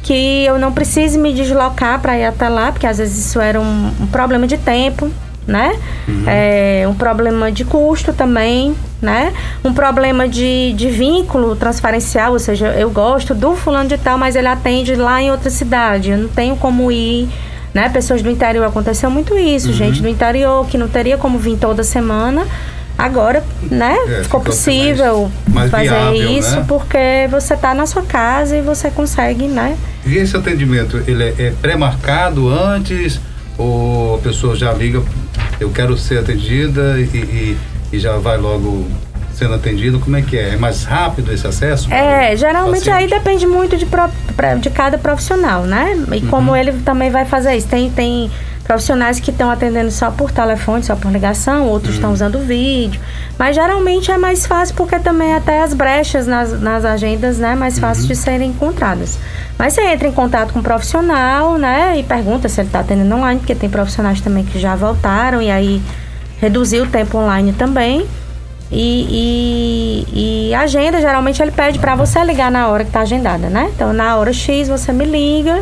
que 0.02 0.46
eu 0.46 0.58
não 0.58 0.72
precise 0.72 1.18
me 1.18 1.34
deslocar 1.34 2.00
para 2.00 2.18
ir 2.18 2.26
até 2.26 2.50
lá, 2.50 2.72
porque 2.72 2.88
às 2.88 2.98
vezes 2.98 3.26
isso 3.26 3.40
era 3.40 3.60
um, 3.60 3.92
um 4.00 4.08
problema 4.08 4.48
de 4.48 4.58
tempo, 4.58 5.12
né? 5.48 5.76
Uhum. 6.08 6.24
É, 6.28 6.86
um 6.88 6.94
problema 6.94 7.52
de 7.52 7.66
custo 7.66 8.14
também, 8.14 8.76
né? 9.02 9.34
Um 9.64 9.74
problema 9.74 10.28
de, 10.28 10.74
de 10.74 10.90
vínculo 10.90 11.56
transferencial, 11.56 12.34
ou 12.34 12.40
seja, 12.40 12.68
eu 12.68 12.90
gosto 12.90 13.34
do 13.34 13.56
fulano 13.56 13.90
de 13.90 13.98
tal, 13.98 14.18
mas 14.18 14.36
ele 14.36 14.48
atende 14.48 14.96
lá 14.96 15.22
em 15.22 15.32
outra 15.32 15.50
cidade, 15.50 16.12
eu 16.12 16.18
não 16.18 16.30
tenho 16.30 16.56
como 16.56 16.92
ir, 16.92 17.28
né? 17.74 17.90
Pessoas 17.90 18.22
do 18.22 18.30
interior, 18.30 18.66
aconteceu 18.66 19.10
muito 19.10 19.38
isso, 19.38 19.68
uhum. 19.68 19.74
gente 19.74 20.02
do 20.02 20.08
interior 20.08 20.66
que 20.68 20.78
não 20.78 20.88
teria 20.88 21.18
como 21.18 21.38
vir 21.38 21.58
toda 21.58 21.84
semana, 21.84 22.46
Agora, 22.98 23.44
né, 23.64 23.98
é, 24.08 24.24
ficou 24.24 24.42
possível 24.42 25.32
mais, 25.48 25.72
mais 25.72 25.90
fazer 25.90 25.90
viável, 25.90 26.32
né? 26.32 26.38
isso 26.38 26.56
né? 26.58 26.66
porque 26.68 27.28
você 27.32 27.56
está 27.56 27.74
na 27.74 27.88
sua 27.88 28.04
casa 28.04 28.56
e 28.56 28.62
você 28.62 28.92
consegue, 28.92 29.48
né? 29.48 29.76
E 30.06 30.18
esse 30.18 30.38
atendimento, 30.38 31.02
ele 31.08 31.24
é, 31.24 31.34
é 31.40 31.54
pré-marcado 31.60 32.48
antes 32.48 33.20
ou 33.58 34.16
a 34.16 34.18
pessoa 34.20 34.56
já 34.56 34.72
liga 34.74 35.02
eu 35.62 35.70
quero 35.70 35.96
ser 35.96 36.18
atendida 36.18 37.00
e, 37.00 37.04
e, 37.04 37.58
e 37.94 38.00
já 38.00 38.18
vai 38.18 38.36
logo 38.36 38.88
sendo 39.32 39.54
atendido? 39.54 40.00
Como 40.00 40.16
é 40.16 40.22
que 40.22 40.36
é? 40.38 40.50
É 40.50 40.58
mais 40.58 40.84
rápido 40.84 41.32
esse 41.32 41.46
acesso? 41.46 41.94
É, 41.94 42.36
geralmente 42.36 42.90
aí 42.90 43.08
depende 43.08 43.46
muito 43.46 43.78
de, 43.78 43.86
de 44.60 44.70
cada 44.72 44.98
profissional, 44.98 45.64
né? 45.64 45.96
E 46.12 46.18
uhum. 46.18 46.28
como 46.30 46.56
ele 46.56 46.74
também 46.84 47.12
vai 47.12 47.26
fazer 47.26 47.56
isso. 47.56 47.68
Tem, 47.68 47.92
tem 47.92 48.32
profissionais 48.72 49.20
que 49.20 49.32
estão 49.32 49.50
atendendo 49.50 49.92
só 49.92 50.10
por 50.10 50.32
telefone, 50.32 50.82
só 50.82 50.96
por 50.96 51.12
ligação, 51.12 51.68
outros 51.68 51.96
estão 51.96 52.08
uhum. 52.08 52.14
usando 52.14 52.40
vídeo. 52.40 53.02
Mas 53.38 53.54
geralmente 53.54 54.10
é 54.10 54.18
mais 54.18 54.46
fácil 54.46 54.74
porque 54.76 54.98
também 54.98 55.34
até 55.34 55.62
as 55.62 55.74
brechas 55.74 56.26
nas, 56.26 56.58
nas 56.62 56.86
agendas, 56.86 57.38
né? 57.38 57.54
Mais 57.54 57.78
fácil 57.78 58.04
uhum. 58.04 58.08
de 58.08 58.16
serem 58.16 58.50
encontradas. 58.52 59.20
Mas 59.58 59.74
você 59.74 59.82
entra 59.82 60.08
em 60.08 60.14
contato 60.14 60.54
com 60.54 60.60
o 60.60 60.62
um 60.62 60.64
profissional, 60.64 61.58
né? 61.58 62.00
E 62.00 62.04
pergunta 62.04 62.48
se 62.48 62.62
ele 62.62 62.70
está 62.70 62.80
atendendo 62.80 63.14
online, 63.14 63.42
porque 63.42 63.54
tem 63.54 63.70
profissionais 63.70 64.22
também 64.22 64.46
que 64.46 64.58
já 64.58 64.74
voltaram 64.74 65.42
e 65.42 65.52
aí 65.52 65.82
reduziu 66.40 66.86
o 66.86 66.88
tempo 66.88 67.18
online 67.18 67.52
também. 67.52 68.08
E, 68.72 70.06
e, 70.14 70.48
e 70.50 70.54
a 70.54 70.62
agenda, 70.62 71.02
geralmente 71.02 71.42
ele 71.42 71.52
pede 71.52 71.78
para 71.78 71.94
você 71.94 72.24
ligar 72.24 72.50
na 72.50 72.70
hora 72.70 72.86
que 72.86 72.90
está 72.90 73.02
agendada, 73.02 73.50
né? 73.50 73.70
Então, 73.76 73.92
na 73.92 74.16
hora 74.16 74.32
X 74.32 74.70
você 74.70 74.94
me 74.94 75.04
liga 75.04 75.62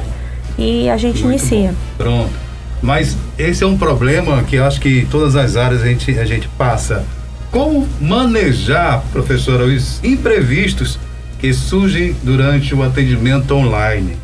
e 0.60 0.88
a 0.92 0.96
gente 0.96 1.24
Muito 1.24 1.40
inicia. 1.40 1.70
Bom. 1.98 2.04
Pronto. 2.04 2.49
Mas 2.82 3.18
esse 3.38 3.64
é 3.64 3.68
um 3.68 3.78
problema 3.78 4.44
que 4.44 4.56
eu 4.56 4.66
acho 4.66 4.80
que 4.80 5.08
todas 5.10 5.36
as 5.36 5.56
áreas 5.56 5.82
a 5.82 5.86
gente, 5.88 6.18
a 6.18 6.26
gente 6.26 6.48
passa. 6.58 7.06
Como 7.52 7.88
manejar, 8.00 9.04
professora, 9.12 9.66
os 9.66 10.04
imprevistos 10.04 11.00
que 11.40 11.54
surgem 11.54 12.16
durante 12.24 12.76
o 12.76 12.84
atendimento 12.84 13.54
online, 13.56 14.18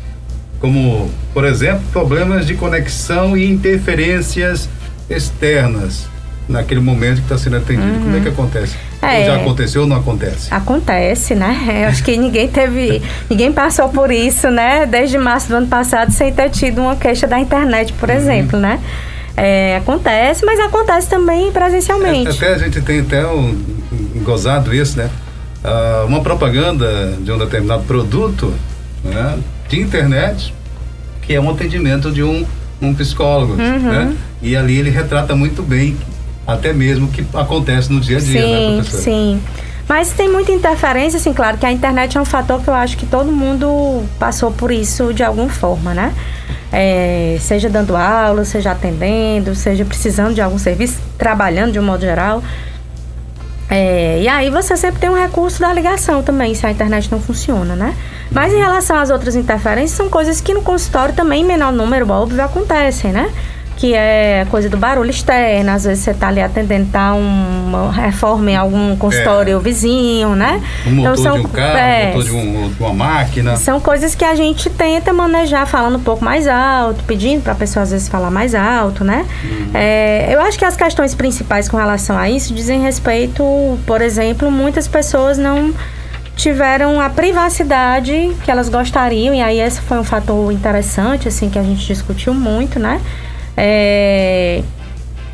como, 0.60 1.10
por 1.34 1.44
exemplo, 1.44 1.82
problemas 1.92 2.46
de 2.46 2.54
conexão 2.54 3.36
e 3.36 3.50
interferências 3.50 4.68
externas 5.08 6.08
naquele 6.48 6.80
momento 6.80 7.16
que 7.16 7.22
está 7.22 7.38
sendo 7.38 7.56
atendido. 7.56 7.88
Uhum. 7.88 8.02
Como 8.02 8.16
é 8.16 8.20
que 8.20 8.28
acontece? 8.28 8.76
É, 9.02 9.24
já 9.24 9.36
aconteceu 9.36 9.82
ou 9.82 9.88
não 9.88 9.96
acontece? 9.96 10.52
Acontece, 10.52 11.34
né? 11.34 11.82
Eu 11.82 11.88
acho 11.88 12.02
que 12.02 12.16
ninguém 12.16 12.48
teve, 12.48 13.02
ninguém 13.28 13.52
passou 13.52 13.88
por 13.88 14.10
isso, 14.10 14.50
né? 14.50 14.86
Desde 14.86 15.18
março 15.18 15.48
do 15.48 15.56
ano 15.56 15.66
passado 15.66 16.12
sem 16.12 16.32
ter 16.32 16.50
tido 16.50 16.80
uma 16.80 16.96
queixa 16.96 17.26
da 17.26 17.38
internet, 17.38 17.92
por 17.92 18.08
uhum. 18.08 18.16
exemplo, 18.16 18.58
né? 18.58 18.80
É, 19.36 19.76
acontece, 19.76 20.46
mas 20.46 20.58
acontece 20.58 21.08
também 21.08 21.52
presencialmente. 21.52 22.28
É, 22.28 22.30
até 22.30 22.54
a 22.54 22.58
gente 22.58 22.80
tem 22.80 23.00
até 23.00 23.26
um, 23.26 23.56
gozado 24.24 24.74
isso, 24.74 24.96
né? 24.96 25.10
uh, 25.66 26.06
uma 26.06 26.20
propaganda 26.20 27.16
de 27.20 27.30
um 27.32 27.38
determinado 27.38 27.82
produto 27.84 28.52
né, 29.04 29.38
de 29.68 29.80
internet, 29.80 30.54
que 31.22 31.34
é 31.34 31.40
um 31.40 31.50
atendimento 31.50 32.10
de 32.10 32.22
um, 32.22 32.46
um 32.80 32.94
psicólogo. 32.94 33.54
Uhum. 33.54 33.78
Né? 33.78 34.16
E 34.40 34.56
ali 34.56 34.78
ele 34.78 34.90
retrata 34.90 35.34
muito 35.34 35.62
bem, 35.62 35.96
até 36.46 36.72
mesmo 36.72 37.08
que 37.08 37.26
acontece 37.34 37.92
no 37.92 38.00
dia 38.00 38.18
a 38.18 38.20
dia, 38.20 38.42
sim, 38.42 38.52
né, 38.52 38.74
professor? 38.76 39.00
Sim. 39.00 39.42
Mas 39.88 40.12
tem 40.12 40.28
muita 40.28 40.50
interferência, 40.50 41.16
assim, 41.16 41.32
claro 41.32 41.58
que 41.58 41.64
a 41.64 41.70
internet 41.70 42.18
é 42.18 42.20
um 42.20 42.24
fator 42.24 42.60
que 42.60 42.68
eu 42.68 42.74
acho 42.74 42.96
que 42.96 43.06
todo 43.06 43.30
mundo 43.30 44.04
passou 44.18 44.50
por 44.50 44.72
isso 44.72 45.14
de 45.14 45.22
alguma 45.22 45.48
forma, 45.48 45.94
né? 45.94 46.12
É, 46.72 47.36
seja 47.40 47.68
dando 47.68 47.96
aula, 47.96 48.44
seja 48.44 48.72
atendendo, 48.72 49.54
seja 49.54 49.84
precisando 49.84 50.34
de 50.34 50.40
algum 50.40 50.58
serviço, 50.58 50.98
trabalhando 51.16 51.72
de 51.72 51.78
um 51.78 51.84
modo 51.84 52.00
geral. 52.00 52.42
É, 53.70 54.20
e 54.22 54.28
aí 54.28 54.50
você 54.50 54.76
sempre 54.76 55.00
tem 55.00 55.10
um 55.10 55.14
recurso 55.14 55.60
da 55.60 55.72
ligação 55.72 56.22
também, 56.22 56.54
se 56.54 56.66
a 56.66 56.70
internet 56.70 57.10
não 57.10 57.20
funciona, 57.20 57.76
né? 57.76 57.94
Mas 58.30 58.52
em 58.52 58.58
relação 58.58 58.96
às 58.96 59.10
outras 59.10 59.36
interferências, 59.36 59.92
são 59.92 60.08
coisas 60.08 60.40
que 60.40 60.52
no 60.52 60.62
consultório 60.62 61.14
também, 61.14 61.42
em 61.42 61.44
menor 61.44 61.72
número, 61.72 62.10
óbvio, 62.10 62.42
acontecem, 62.42 63.12
né? 63.12 63.30
Que 63.76 63.94
é 63.94 64.46
coisa 64.50 64.70
do 64.70 64.76
barulho 64.78 65.10
externo, 65.10 65.70
às 65.70 65.84
vezes 65.84 66.02
você 66.02 66.12
está 66.12 66.28
ali 66.28 66.40
atendendo, 66.40 66.88
tá 66.90 67.12
uma 67.12 67.92
reforma 67.92 68.50
em 68.50 68.56
algum 68.56 68.96
consultório 68.96 69.58
é. 69.58 69.60
vizinho, 69.60 70.34
né? 70.34 70.62
Um 70.86 70.92
motor 70.92 71.12
então, 71.12 71.22
são, 71.22 71.40
de 71.40 71.46
um 71.46 71.48
carro, 71.50 71.76
é, 71.76 72.06
motor 72.06 72.24
de, 72.24 72.30
um, 72.30 72.70
de, 72.70 72.82
uma 72.82 72.94
máquina. 72.94 73.56
São 73.56 73.78
coisas 73.78 74.14
que 74.14 74.24
a 74.24 74.34
gente 74.34 74.70
tenta 74.70 75.12
manejar 75.12 75.66
falando 75.66 75.96
um 75.96 76.02
pouco 76.02 76.24
mais 76.24 76.48
alto, 76.48 77.04
pedindo 77.04 77.42
para 77.42 77.52
a 77.52 77.56
pessoa 77.56 77.82
às 77.82 77.90
vezes 77.90 78.08
falar 78.08 78.30
mais 78.30 78.54
alto, 78.54 79.04
né? 79.04 79.26
Uhum. 79.44 79.70
É, 79.74 80.26
eu 80.30 80.40
acho 80.40 80.58
que 80.58 80.64
as 80.64 80.74
questões 80.74 81.14
principais 81.14 81.68
com 81.68 81.76
relação 81.76 82.16
a 82.16 82.30
isso 82.30 82.54
dizem 82.54 82.80
respeito, 82.80 83.44
por 83.86 84.00
exemplo, 84.00 84.50
muitas 84.50 84.88
pessoas 84.88 85.36
não 85.36 85.74
tiveram 86.34 86.98
a 87.00 87.10
privacidade 87.10 88.34
que 88.42 88.50
elas 88.50 88.70
gostariam, 88.70 89.34
e 89.34 89.42
aí 89.42 89.60
esse 89.60 89.82
foi 89.82 89.98
um 89.98 90.04
fator 90.04 90.50
interessante, 90.50 91.28
assim, 91.28 91.50
que 91.50 91.58
a 91.58 91.62
gente 91.62 91.86
discutiu 91.86 92.32
muito, 92.32 92.78
né? 92.78 93.00
É, 93.56 94.62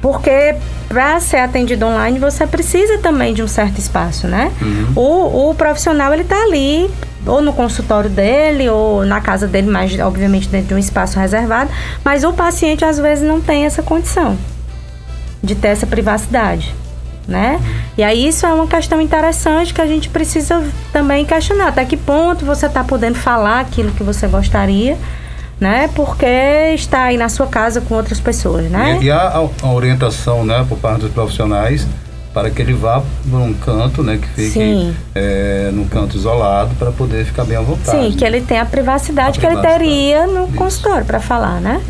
porque 0.01 0.55
para 0.89 1.19
ser 1.21 1.39
atendido 1.39 1.87
online 1.87 2.19
você 2.19 2.47
precisa 2.47 2.99
também 2.99 3.33
de 3.33 3.43
um 3.43 3.49
certo 3.49 3.79
espaço, 3.79 4.27
né? 4.27 4.53
Uhum. 4.61 4.93
O, 4.95 5.51
o 5.51 5.55
profissional 5.55 6.13
ele 6.13 6.23
está 6.23 6.43
ali 6.43 6.91
ou 7.25 7.41
no 7.41 7.53
consultório 7.53 8.11
dele 8.11 8.69
ou 8.69 9.05
na 9.07 9.21
casa 9.21 9.47
dele, 9.47 9.71
mas 9.71 9.99
obviamente 9.99 10.49
dentro 10.49 10.69
de 10.69 10.75
um 10.75 10.79
espaço 10.79 11.19
reservado, 11.19 11.71
mas 12.05 12.25
o 12.25 12.33
paciente 12.33 12.85
às 12.85 12.99
vezes 12.99 13.27
não 13.27 13.41
tem 13.41 13.65
essa 13.65 13.83
condição 13.83 14.37
de 15.43 15.55
ter 15.55 15.69
essa 15.69 15.87
privacidade, 15.87 16.75
né? 17.27 17.59
Uhum. 17.61 17.75
E 17.99 18.03
aí 18.03 18.27
isso 18.27 18.45
é 18.45 18.53
uma 18.53 18.67
questão 18.67 19.01
interessante 19.01 19.73
que 19.73 19.81
a 19.81 19.87
gente 19.87 20.09
precisa 20.09 20.63
também 20.93 21.25
questionar 21.25 21.69
até 21.69 21.85
que 21.85 21.97
ponto 21.97 22.45
você 22.45 22.67
está 22.67 22.83
podendo 22.83 23.19
falar 23.19 23.61
aquilo 23.61 23.93
que 23.93 24.03
você 24.03 24.27
gostaria 24.27 24.99
né? 25.63 25.89
Porque 25.95 26.27
está 26.75 27.05
aí 27.05 27.17
na 27.17 27.29
sua 27.29 27.47
casa 27.47 27.81
com 27.81 27.95
outras 27.95 28.19
pessoas, 28.19 28.69
né? 28.69 28.99
E, 29.01 29.05
e 29.05 29.11
há 29.13 29.41
a, 29.63 29.69
orientação, 29.69 30.45
né, 30.45 30.67
por 30.69 30.77
parte 30.77 31.03
dos 31.03 31.13
profissionais 31.13 31.87
para 32.35 32.51
que 32.51 32.61
ele 32.63 32.73
vá 32.73 33.03
para 33.31 33.39
um 33.39 33.53
canto, 33.53 34.03
né, 34.03 34.19
que 34.21 34.27
fique 34.29 34.95
é, 35.15 35.71
num 35.71 35.87
canto 35.87 36.17
isolado 36.17 36.75
para 36.77 36.91
poder 36.91 37.27
ficar 37.27 37.45
bem 37.45 37.59
à 37.59 37.61
vontade. 37.61 38.07
Sim, 38.07 38.17
que 38.17 38.25
ele 38.25 38.41
tenha 38.41 38.63
a 38.63 38.65
privacidade, 38.65 39.39
a 39.39 39.41
que 39.41 39.47
privacidade. 39.47 39.85
ele 39.85 39.95
teria 39.95 40.27
no 40.27 40.47
Isso. 40.47 40.57
consultório 40.57 41.05
para 41.05 41.21
falar, 41.21 41.61
né? 41.61 41.81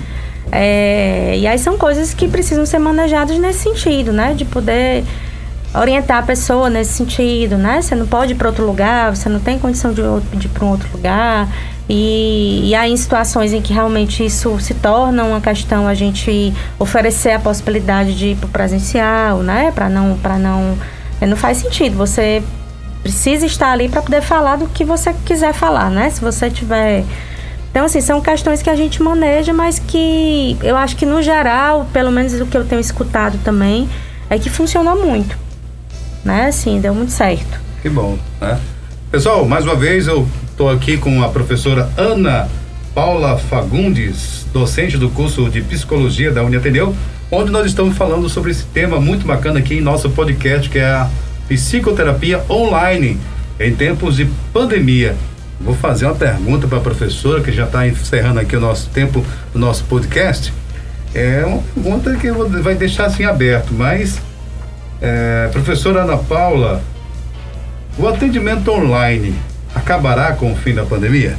É, 0.50 1.38
e 1.38 1.46
aí 1.46 1.58
são 1.58 1.78
coisas 1.78 2.12
que 2.12 2.28
precisam 2.28 2.66
ser 2.66 2.80
manejadas 2.80 3.38
nesse 3.38 3.60
sentido, 3.60 4.12
né? 4.12 4.34
De 4.34 4.44
poder 4.44 5.04
orientar 5.74 6.18
a 6.18 6.22
pessoa 6.22 6.68
nesse 6.68 6.92
sentido, 6.92 7.56
né? 7.56 7.80
Você 7.80 7.94
não 7.94 8.06
pode 8.06 8.32
ir 8.32 8.34
para 8.34 8.48
outro 8.48 8.66
lugar, 8.66 9.14
você 9.14 9.28
não 9.28 9.40
tem 9.40 9.58
condição 9.58 9.92
de, 9.92 10.02
de 10.36 10.46
ir 10.46 10.50
para 10.50 10.64
um 10.64 10.70
outro 10.70 10.88
lugar. 10.92 11.48
E, 11.94 12.70
e 12.70 12.74
aí, 12.74 12.90
em 12.90 12.96
situações 12.96 13.52
em 13.52 13.60
que 13.60 13.70
realmente 13.70 14.24
isso 14.24 14.58
se 14.58 14.72
torna 14.72 15.24
uma 15.24 15.42
questão, 15.42 15.86
a 15.86 15.92
gente 15.92 16.50
oferecer 16.78 17.32
a 17.32 17.38
possibilidade 17.38 18.16
de 18.16 18.28
ir 18.28 18.36
para 18.36 18.48
presencial, 18.48 19.42
né? 19.42 19.70
Para 19.72 19.90
não, 19.90 20.16
para 20.16 20.38
não, 20.38 20.78
é, 21.20 21.26
não 21.26 21.36
faz 21.36 21.58
sentido. 21.58 21.94
Você 21.98 22.42
precisa 23.02 23.44
estar 23.44 23.72
ali 23.72 23.90
para 23.90 24.00
poder 24.00 24.22
falar 24.22 24.56
do 24.56 24.68
que 24.68 24.86
você 24.86 25.14
quiser 25.26 25.52
falar, 25.52 25.90
né? 25.90 26.08
Se 26.08 26.22
você 26.22 26.48
tiver 26.48 27.04
então, 27.70 27.84
assim, 27.84 28.00
são 28.00 28.22
questões 28.22 28.62
que 28.62 28.70
a 28.70 28.76
gente 28.76 29.02
maneja, 29.02 29.52
mas 29.52 29.78
que 29.78 30.56
eu 30.62 30.76
acho 30.76 30.96
que, 30.96 31.04
no 31.04 31.20
geral, 31.20 31.86
pelo 31.92 32.10
menos 32.10 32.32
o 32.40 32.46
que 32.46 32.56
eu 32.56 32.64
tenho 32.64 32.80
escutado 32.80 33.38
também, 33.44 33.88
é 34.30 34.38
que 34.38 34.48
funcionou 34.48 34.98
muito. 34.98 35.38
Né? 36.24 36.46
Assim, 36.46 36.80
deu 36.80 36.94
muito 36.94 37.12
certo. 37.12 37.60
Que 37.82 37.90
bom, 37.90 38.18
né? 38.40 38.58
Pessoal, 39.10 39.44
mais 39.46 39.64
uma 39.64 39.74
vez 39.74 40.06
eu 40.06 40.26
Estou 40.52 40.68
aqui 40.68 40.98
com 40.98 41.22
a 41.22 41.30
professora 41.30 41.90
Ana 41.96 42.46
Paula 42.94 43.38
Fagundes, 43.38 44.46
docente 44.52 44.98
do 44.98 45.08
curso 45.08 45.48
de 45.48 45.62
Psicologia 45.62 46.30
da 46.30 46.44
Uniateneu, 46.44 46.94
onde 47.30 47.50
nós 47.50 47.64
estamos 47.64 47.96
falando 47.96 48.28
sobre 48.28 48.50
esse 48.50 48.64
tema 48.66 49.00
muito 49.00 49.26
bacana 49.26 49.60
aqui 49.60 49.76
em 49.76 49.80
nosso 49.80 50.10
podcast, 50.10 50.68
que 50.68 50.78
é 50.78 50.84
a 50.84 51.08
psicoterapia 51.48 52.44
online 52.50 53.18
em 53.58 53.74
tempos 53.74 54.16
de 54.16 54.26
pandemia. 54.52 55.16
Vou 55.58 55.74
fazer 55.74 56.04
uma 56.04 56.14
pergunta 56.14 56.68
para 56.68 56.78
a 56.78 56.82
professora, 56.82 57.40
que 57.40 57.50
já 57.50 57.64
está 57.64 57.88
encerrando 57.88 58.38
aqui 58.38 58.54
o 58.54 58.60
nosso 58.60 58.90
tempo 58.90 59.24
do 59.54 59.58
nosso 59.58 59.84
podcast. 59.84 60.52
É 61.14 61.44
uma 61.46 61.98
pergunta 61.98 62.14
que 62.16 62.30
vai 62.60 62.74
deixar 62.74 63.06
assim 63.06 63.24
aberto, 63.24 63.72
mas, 63.72 64.20
é, 65.00 65.48
professora 65.50 66.02
Ana 66.02 66.18
Paula, 66.18 66.82
o 67.98 68.06
atendimento 68.06 68.70
online 68.70 69.34
acabará 69.74 70.32
com 70.32 70.52
o 70.52 70.56
fim 70.56 70.74
da 70.74 70.84
pandemia? 70.84 71.36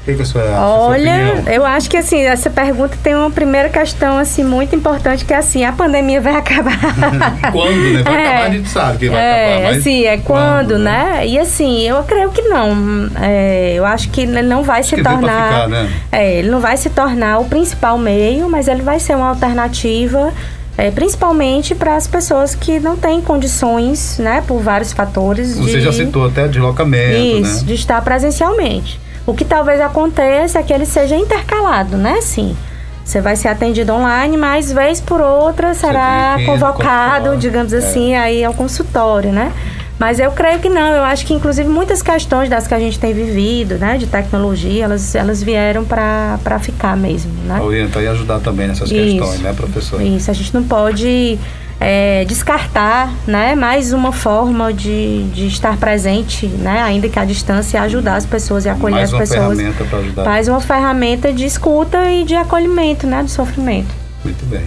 O 0.00 0.16
que, 0.16 0.22
é 0.22 0.24
sua, 0.24 0.42
Olha, 0.58 1.42
eu 1.48 1.66
acho 1.66 1.90
que 1.90 1.96
assim, 1.96 2.22
essa 2.22 2.48
pergunta 2.48 2.96
tem 3.02 3.14
uma 3.14 3.30
primeira 3.30 3.68
questão 3.68 4.16
assim 4.16 4.42
muito 4.42 4.74
importante 4.74 5.22
que 5.22 5.34
é 5.34 5.36
assim, 5.36 5.66
a 5.66 5.72
pandemia 5.72 6.18
vai 6.18 6.32
acabar. 6.36 6.78
quando, 7.52 7.92
né? 7.92 8.02
Vai 8.02 8.14
é, 8.14 8.26
acabar, 8.26 8.46
a 8.46 8.50
gente 8.50 8.68
sabe 8.70 8.98
que 8.98 9.08
vai 9.10 9.20
é, 9.20 9.44
acabar, 9.44 9.68
mas 9.68 9.78
assim, 9.78 10.04
é 10.06 10.16
quando, 10.16 10.24
quando 10.24 10.78
né? 10.78 11.12
né? 11.12 11.26
E 11.26 11.38
assim, 11.38 11.82
eu 11.82 12.02
creio 12.04 12.30
que 12.30 12.40
não. 12.40 13.10
É, 13.20 13.74
eu 13.74 13.84
acho 13.84 14.08
que 14.08 14.22
ele 14.22 14.40
não 14.40 14.62
vai 14.62 14.80
acho 14.80 14.96
se 14.96 15.02
tornar. 15.02 15.52
Ficar, 15.52 15.68
né? 15.68 15.90
É, 16.10 16.38
ele 16.38 16.48
não 16.48 16.60
vai 16.60 16.76
se 16.78 16.88
tornar 16.88 17.38
o 17.40 17.44
principal 17.44 17.98
meio, 17.98 18.48
mas 18.48 18.66
ele 18.66 18.80
vai 18.80 18.98
ser 18.98 19.14
uma 19.14 19.28
alternativa 19.28 20.32
é, 20.78 20.92
principalmente 20.92 21.74
para 21.74 21.96
as 21.96 22.06
pessoas 22.06 22.54
que 22.54 22.78
não 22.78 22.96
têm 22.96 23.20
condições, 23.20 24.16
né, 24.16 24.44
por 24.46 24.62
vários 24.62 24.92
fatores. 24.92 25.58
Você 25.58 25.78
de, 25.78 25.80
já 25.80 25.92
citou 25.92 26.24
até 26.24 26.46
deslocamento, 26.46 27.42
isso, 27.42 27.60
né? 27.62 27.66
de 27.66 27.74
estar 27.74 28.00
presencialmente. 28.00 29.00
O 29.26 29.34
que 29.34 29.44
talvez 29.44 29.80
aconteça 29.80 30.60
é 30.60 30.62
que 30.62 30.72
ele 30.72 30.86
seja 30.86 31.16
intercalado, 31.16 31.96
né, 31.96 32.20
sim. 32.20 32.56
Você 33.04 33.20
vai 33.20 33.34
ser 33.34 33.48
atendido 33.48 33.92
online, 33.92 34.36
mas 34.36 34.70
vez 34.70 35.00
por 35.00 35.20
outra 35.20 35.74
será 35.74 36.36
convocado, 36.46 37.36
digamos 37.36 37.72
é. 37.72 37.78
assim, 37.78 38.14
aí 38.14 38.44
ao 38.44 38.54
consultório, 38.54 39.32
né? 39.32 39.50
Mas 39.98 40.20
eu 40.20 40.30
creio 40.30 40.60
que 40.60 40.68
não. 40.68 40.92
Eu 40.92 41.02
acho 41.02 41.26
que, 41.26 41.34
inclusive, 41.34 41.68
muitas 41.68 42.00
questões 42.00 42.48
das 42.48 42.66
que 42.68 42.74
a 42.74 42.78
gente 42.78 42.98
tem 42.98 43.12
vivido, 43.12 43.76
né, 43.76 43.98
de 43.98 44.06
tecnologia, 44.06 44.84
elas, 44.84 45.14
elas 45.14 45.42
vieram 45.42 45.84
para 45.84 46.58
ficar 46.60 46.96
mesmo, 46.96 47.32
né? 47.44 47.60
Orientar 47.60 48.02
e 48.02 48.06
ajudar 48.06 48.38
também 48.38 48.68
nessas 48.68 48.90
Isso. 48.90 49.16
questões, 49.18 49.40
né, 49.40 49.52
professor? 49.52 50.00
Isso. 50.00 50.30
A 50.30 50.34
gente 50.34 50.54
não 50.54 50.62
pode 50.62 51.36
é, 51.80 52.24
descartar, 52.26 53.12
né, 53.26 53.56
mais 53.56 53.92
uma 53.92 54.12
forma 54.12 54.72
de, 54.72 55.24
de 55.30 55.48
estar 55.48 55.76
presente, 55.76 56.46
né, 56.46 56.80
ainda 56.80 57.08
que 57.08 57.18
à 57.18 57.24
distância, 57.24 57.80
ajudar 57.82 58.16
as 58.16 58.26
pessoas 58.26 58.64
e 58.66 58.68
acolher 58.68 58.96
mais 58.96 59.12
as 59.12 59.18
pessoas. 59.18 59.38
Mais 59.40 59.48
uma 59.48 59.56
ferramenta 59.56 59.84
para 59.84 59.98
ajudar. 59.98 60.24
Mais 60.24 60.48
uma 60.48 60.60
ferramenta 60.60 61.32
de 61.32 61.44
escuta 61.44 62.10
e 62.10 62.24
de 62.24 62.36
acolhimento, 62.36 63.06
né, 63.06 63.22
do 63.22 63.30
sofrimento. 63.30 63.92
Muito 64.24 64.44
bem. 64.46 64.64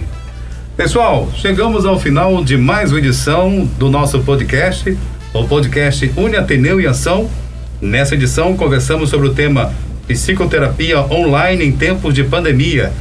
Pessoal, 0.76 1.28
chegamos 1.34 1.84
ao 1.84 1.98
final 1.98 2.42
de 2.42 2.56
mais 2.56 2.90
uma 2.90 2.98
edição 2.98 3.68
do 3.78 3.90
nosso 3.90 4.20
podcast 4.20 4.96
o 5.32 5.48
podcast 5.48 6.12
Une 6.14 6.36
Ateneu 6.36 6.78
em 6.78 6.86
Ação. 6.86 7.28
Nessa 7.80 8.14
edição, 8.14 8.54
conversamos 8.54 9.08
sobre 9.08 9.28
o 9.28 9.34
tema 9.34 9.72
Psicoterapia 10.06 11.00
Online 11.00 11.64
em 11.64 11.72
Tempos 11.72 12.12
de 12.12 12.22
Pandemia. 12.22 12.92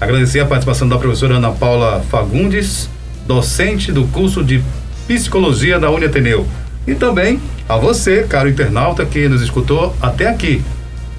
Agradecer 0.00 0.40
a 0.40 0.46
participação 0.46 0.88
da 0.88 0.96
professora 0.96 1.34
Ana 1.34 1.50
Paula 1.50 2.02
Fagundes, 2.10 2.88
docente 3.26 3.92
do 3.92 4.06
curso 4.06 4.42
de 4.42 4.62
Psicologia 5.06 5.78
da 5.78 5.90
Une 5.90 6.06
Ateneu. 6.06 6.46
E 6.86 6.94
também 6.94 7.40
a 7.68 7.76
você, 7.76 8.22
caro 8.22 8.48
internauta, 8.48 9.04
que 9.04 9.28
nos 9.28 9.42
escutou 9.42 9.94
até 10.00 10.28
aqui. 10.28 10.62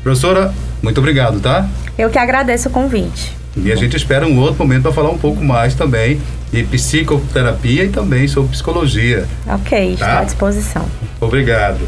Professora, 0.01 0.51
muito 0.81 0.97
obrigado, 0.97 1.39
tá? 1.39 1.69
Eu 1.97 2.09
que 2.09 2.17
agradeço 2.17 2.69
o 2.69 2.71
convite. 2.71 3.31
E 3.55 3.71
a 3.71 3.75
gente 3.75 3.95
espera 3.95 4.25
um 4.25 4.39
outro 4.39 4.57
momento 4.57 4.83
para 4.83 4.91
falar 4.91 5.09
um 5.09 5.17
pouco 5.17 5.43
mais 5.43 5.75
também 5.75 6.19
de 6.51 6.63
psicoterapia 6.63 7.83
e 7.85 7.89
também 7.89 8.27
sobre 8.27 8.51
psicologia. 8.51 9.25
Ok, 9.47 9.95
tá? 9.97 10.05
estou 10.05 10.07
à 10.07 10.23
disposição. 10.23 10.85
Obrigado. 11.19 11.79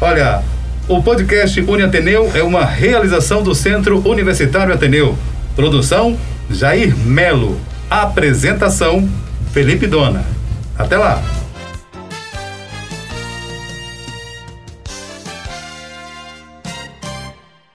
Olha, 0.00 0.42
o 0.88 1.02
podcast 1.02 1.60
Uni 1.60 1.82
Ateneu 1.82 2.30
é 2.34 2.42
uma 2.42 2.64
realização 2.64 3.42
do 3.42 3.54
Centro 3.54 4.06
Universitário 4.08 4.72
Ateneu. 4.74 5.16
Produção 5.54 6.16
Jair 6.50 6.96
Melo. 6.96 7.60
Apresentação 7.88 9.08
Felipe 9.52 9.86
Dona. 9.86 10.24
Até 10.78 10.96
lá. 10.96 11.22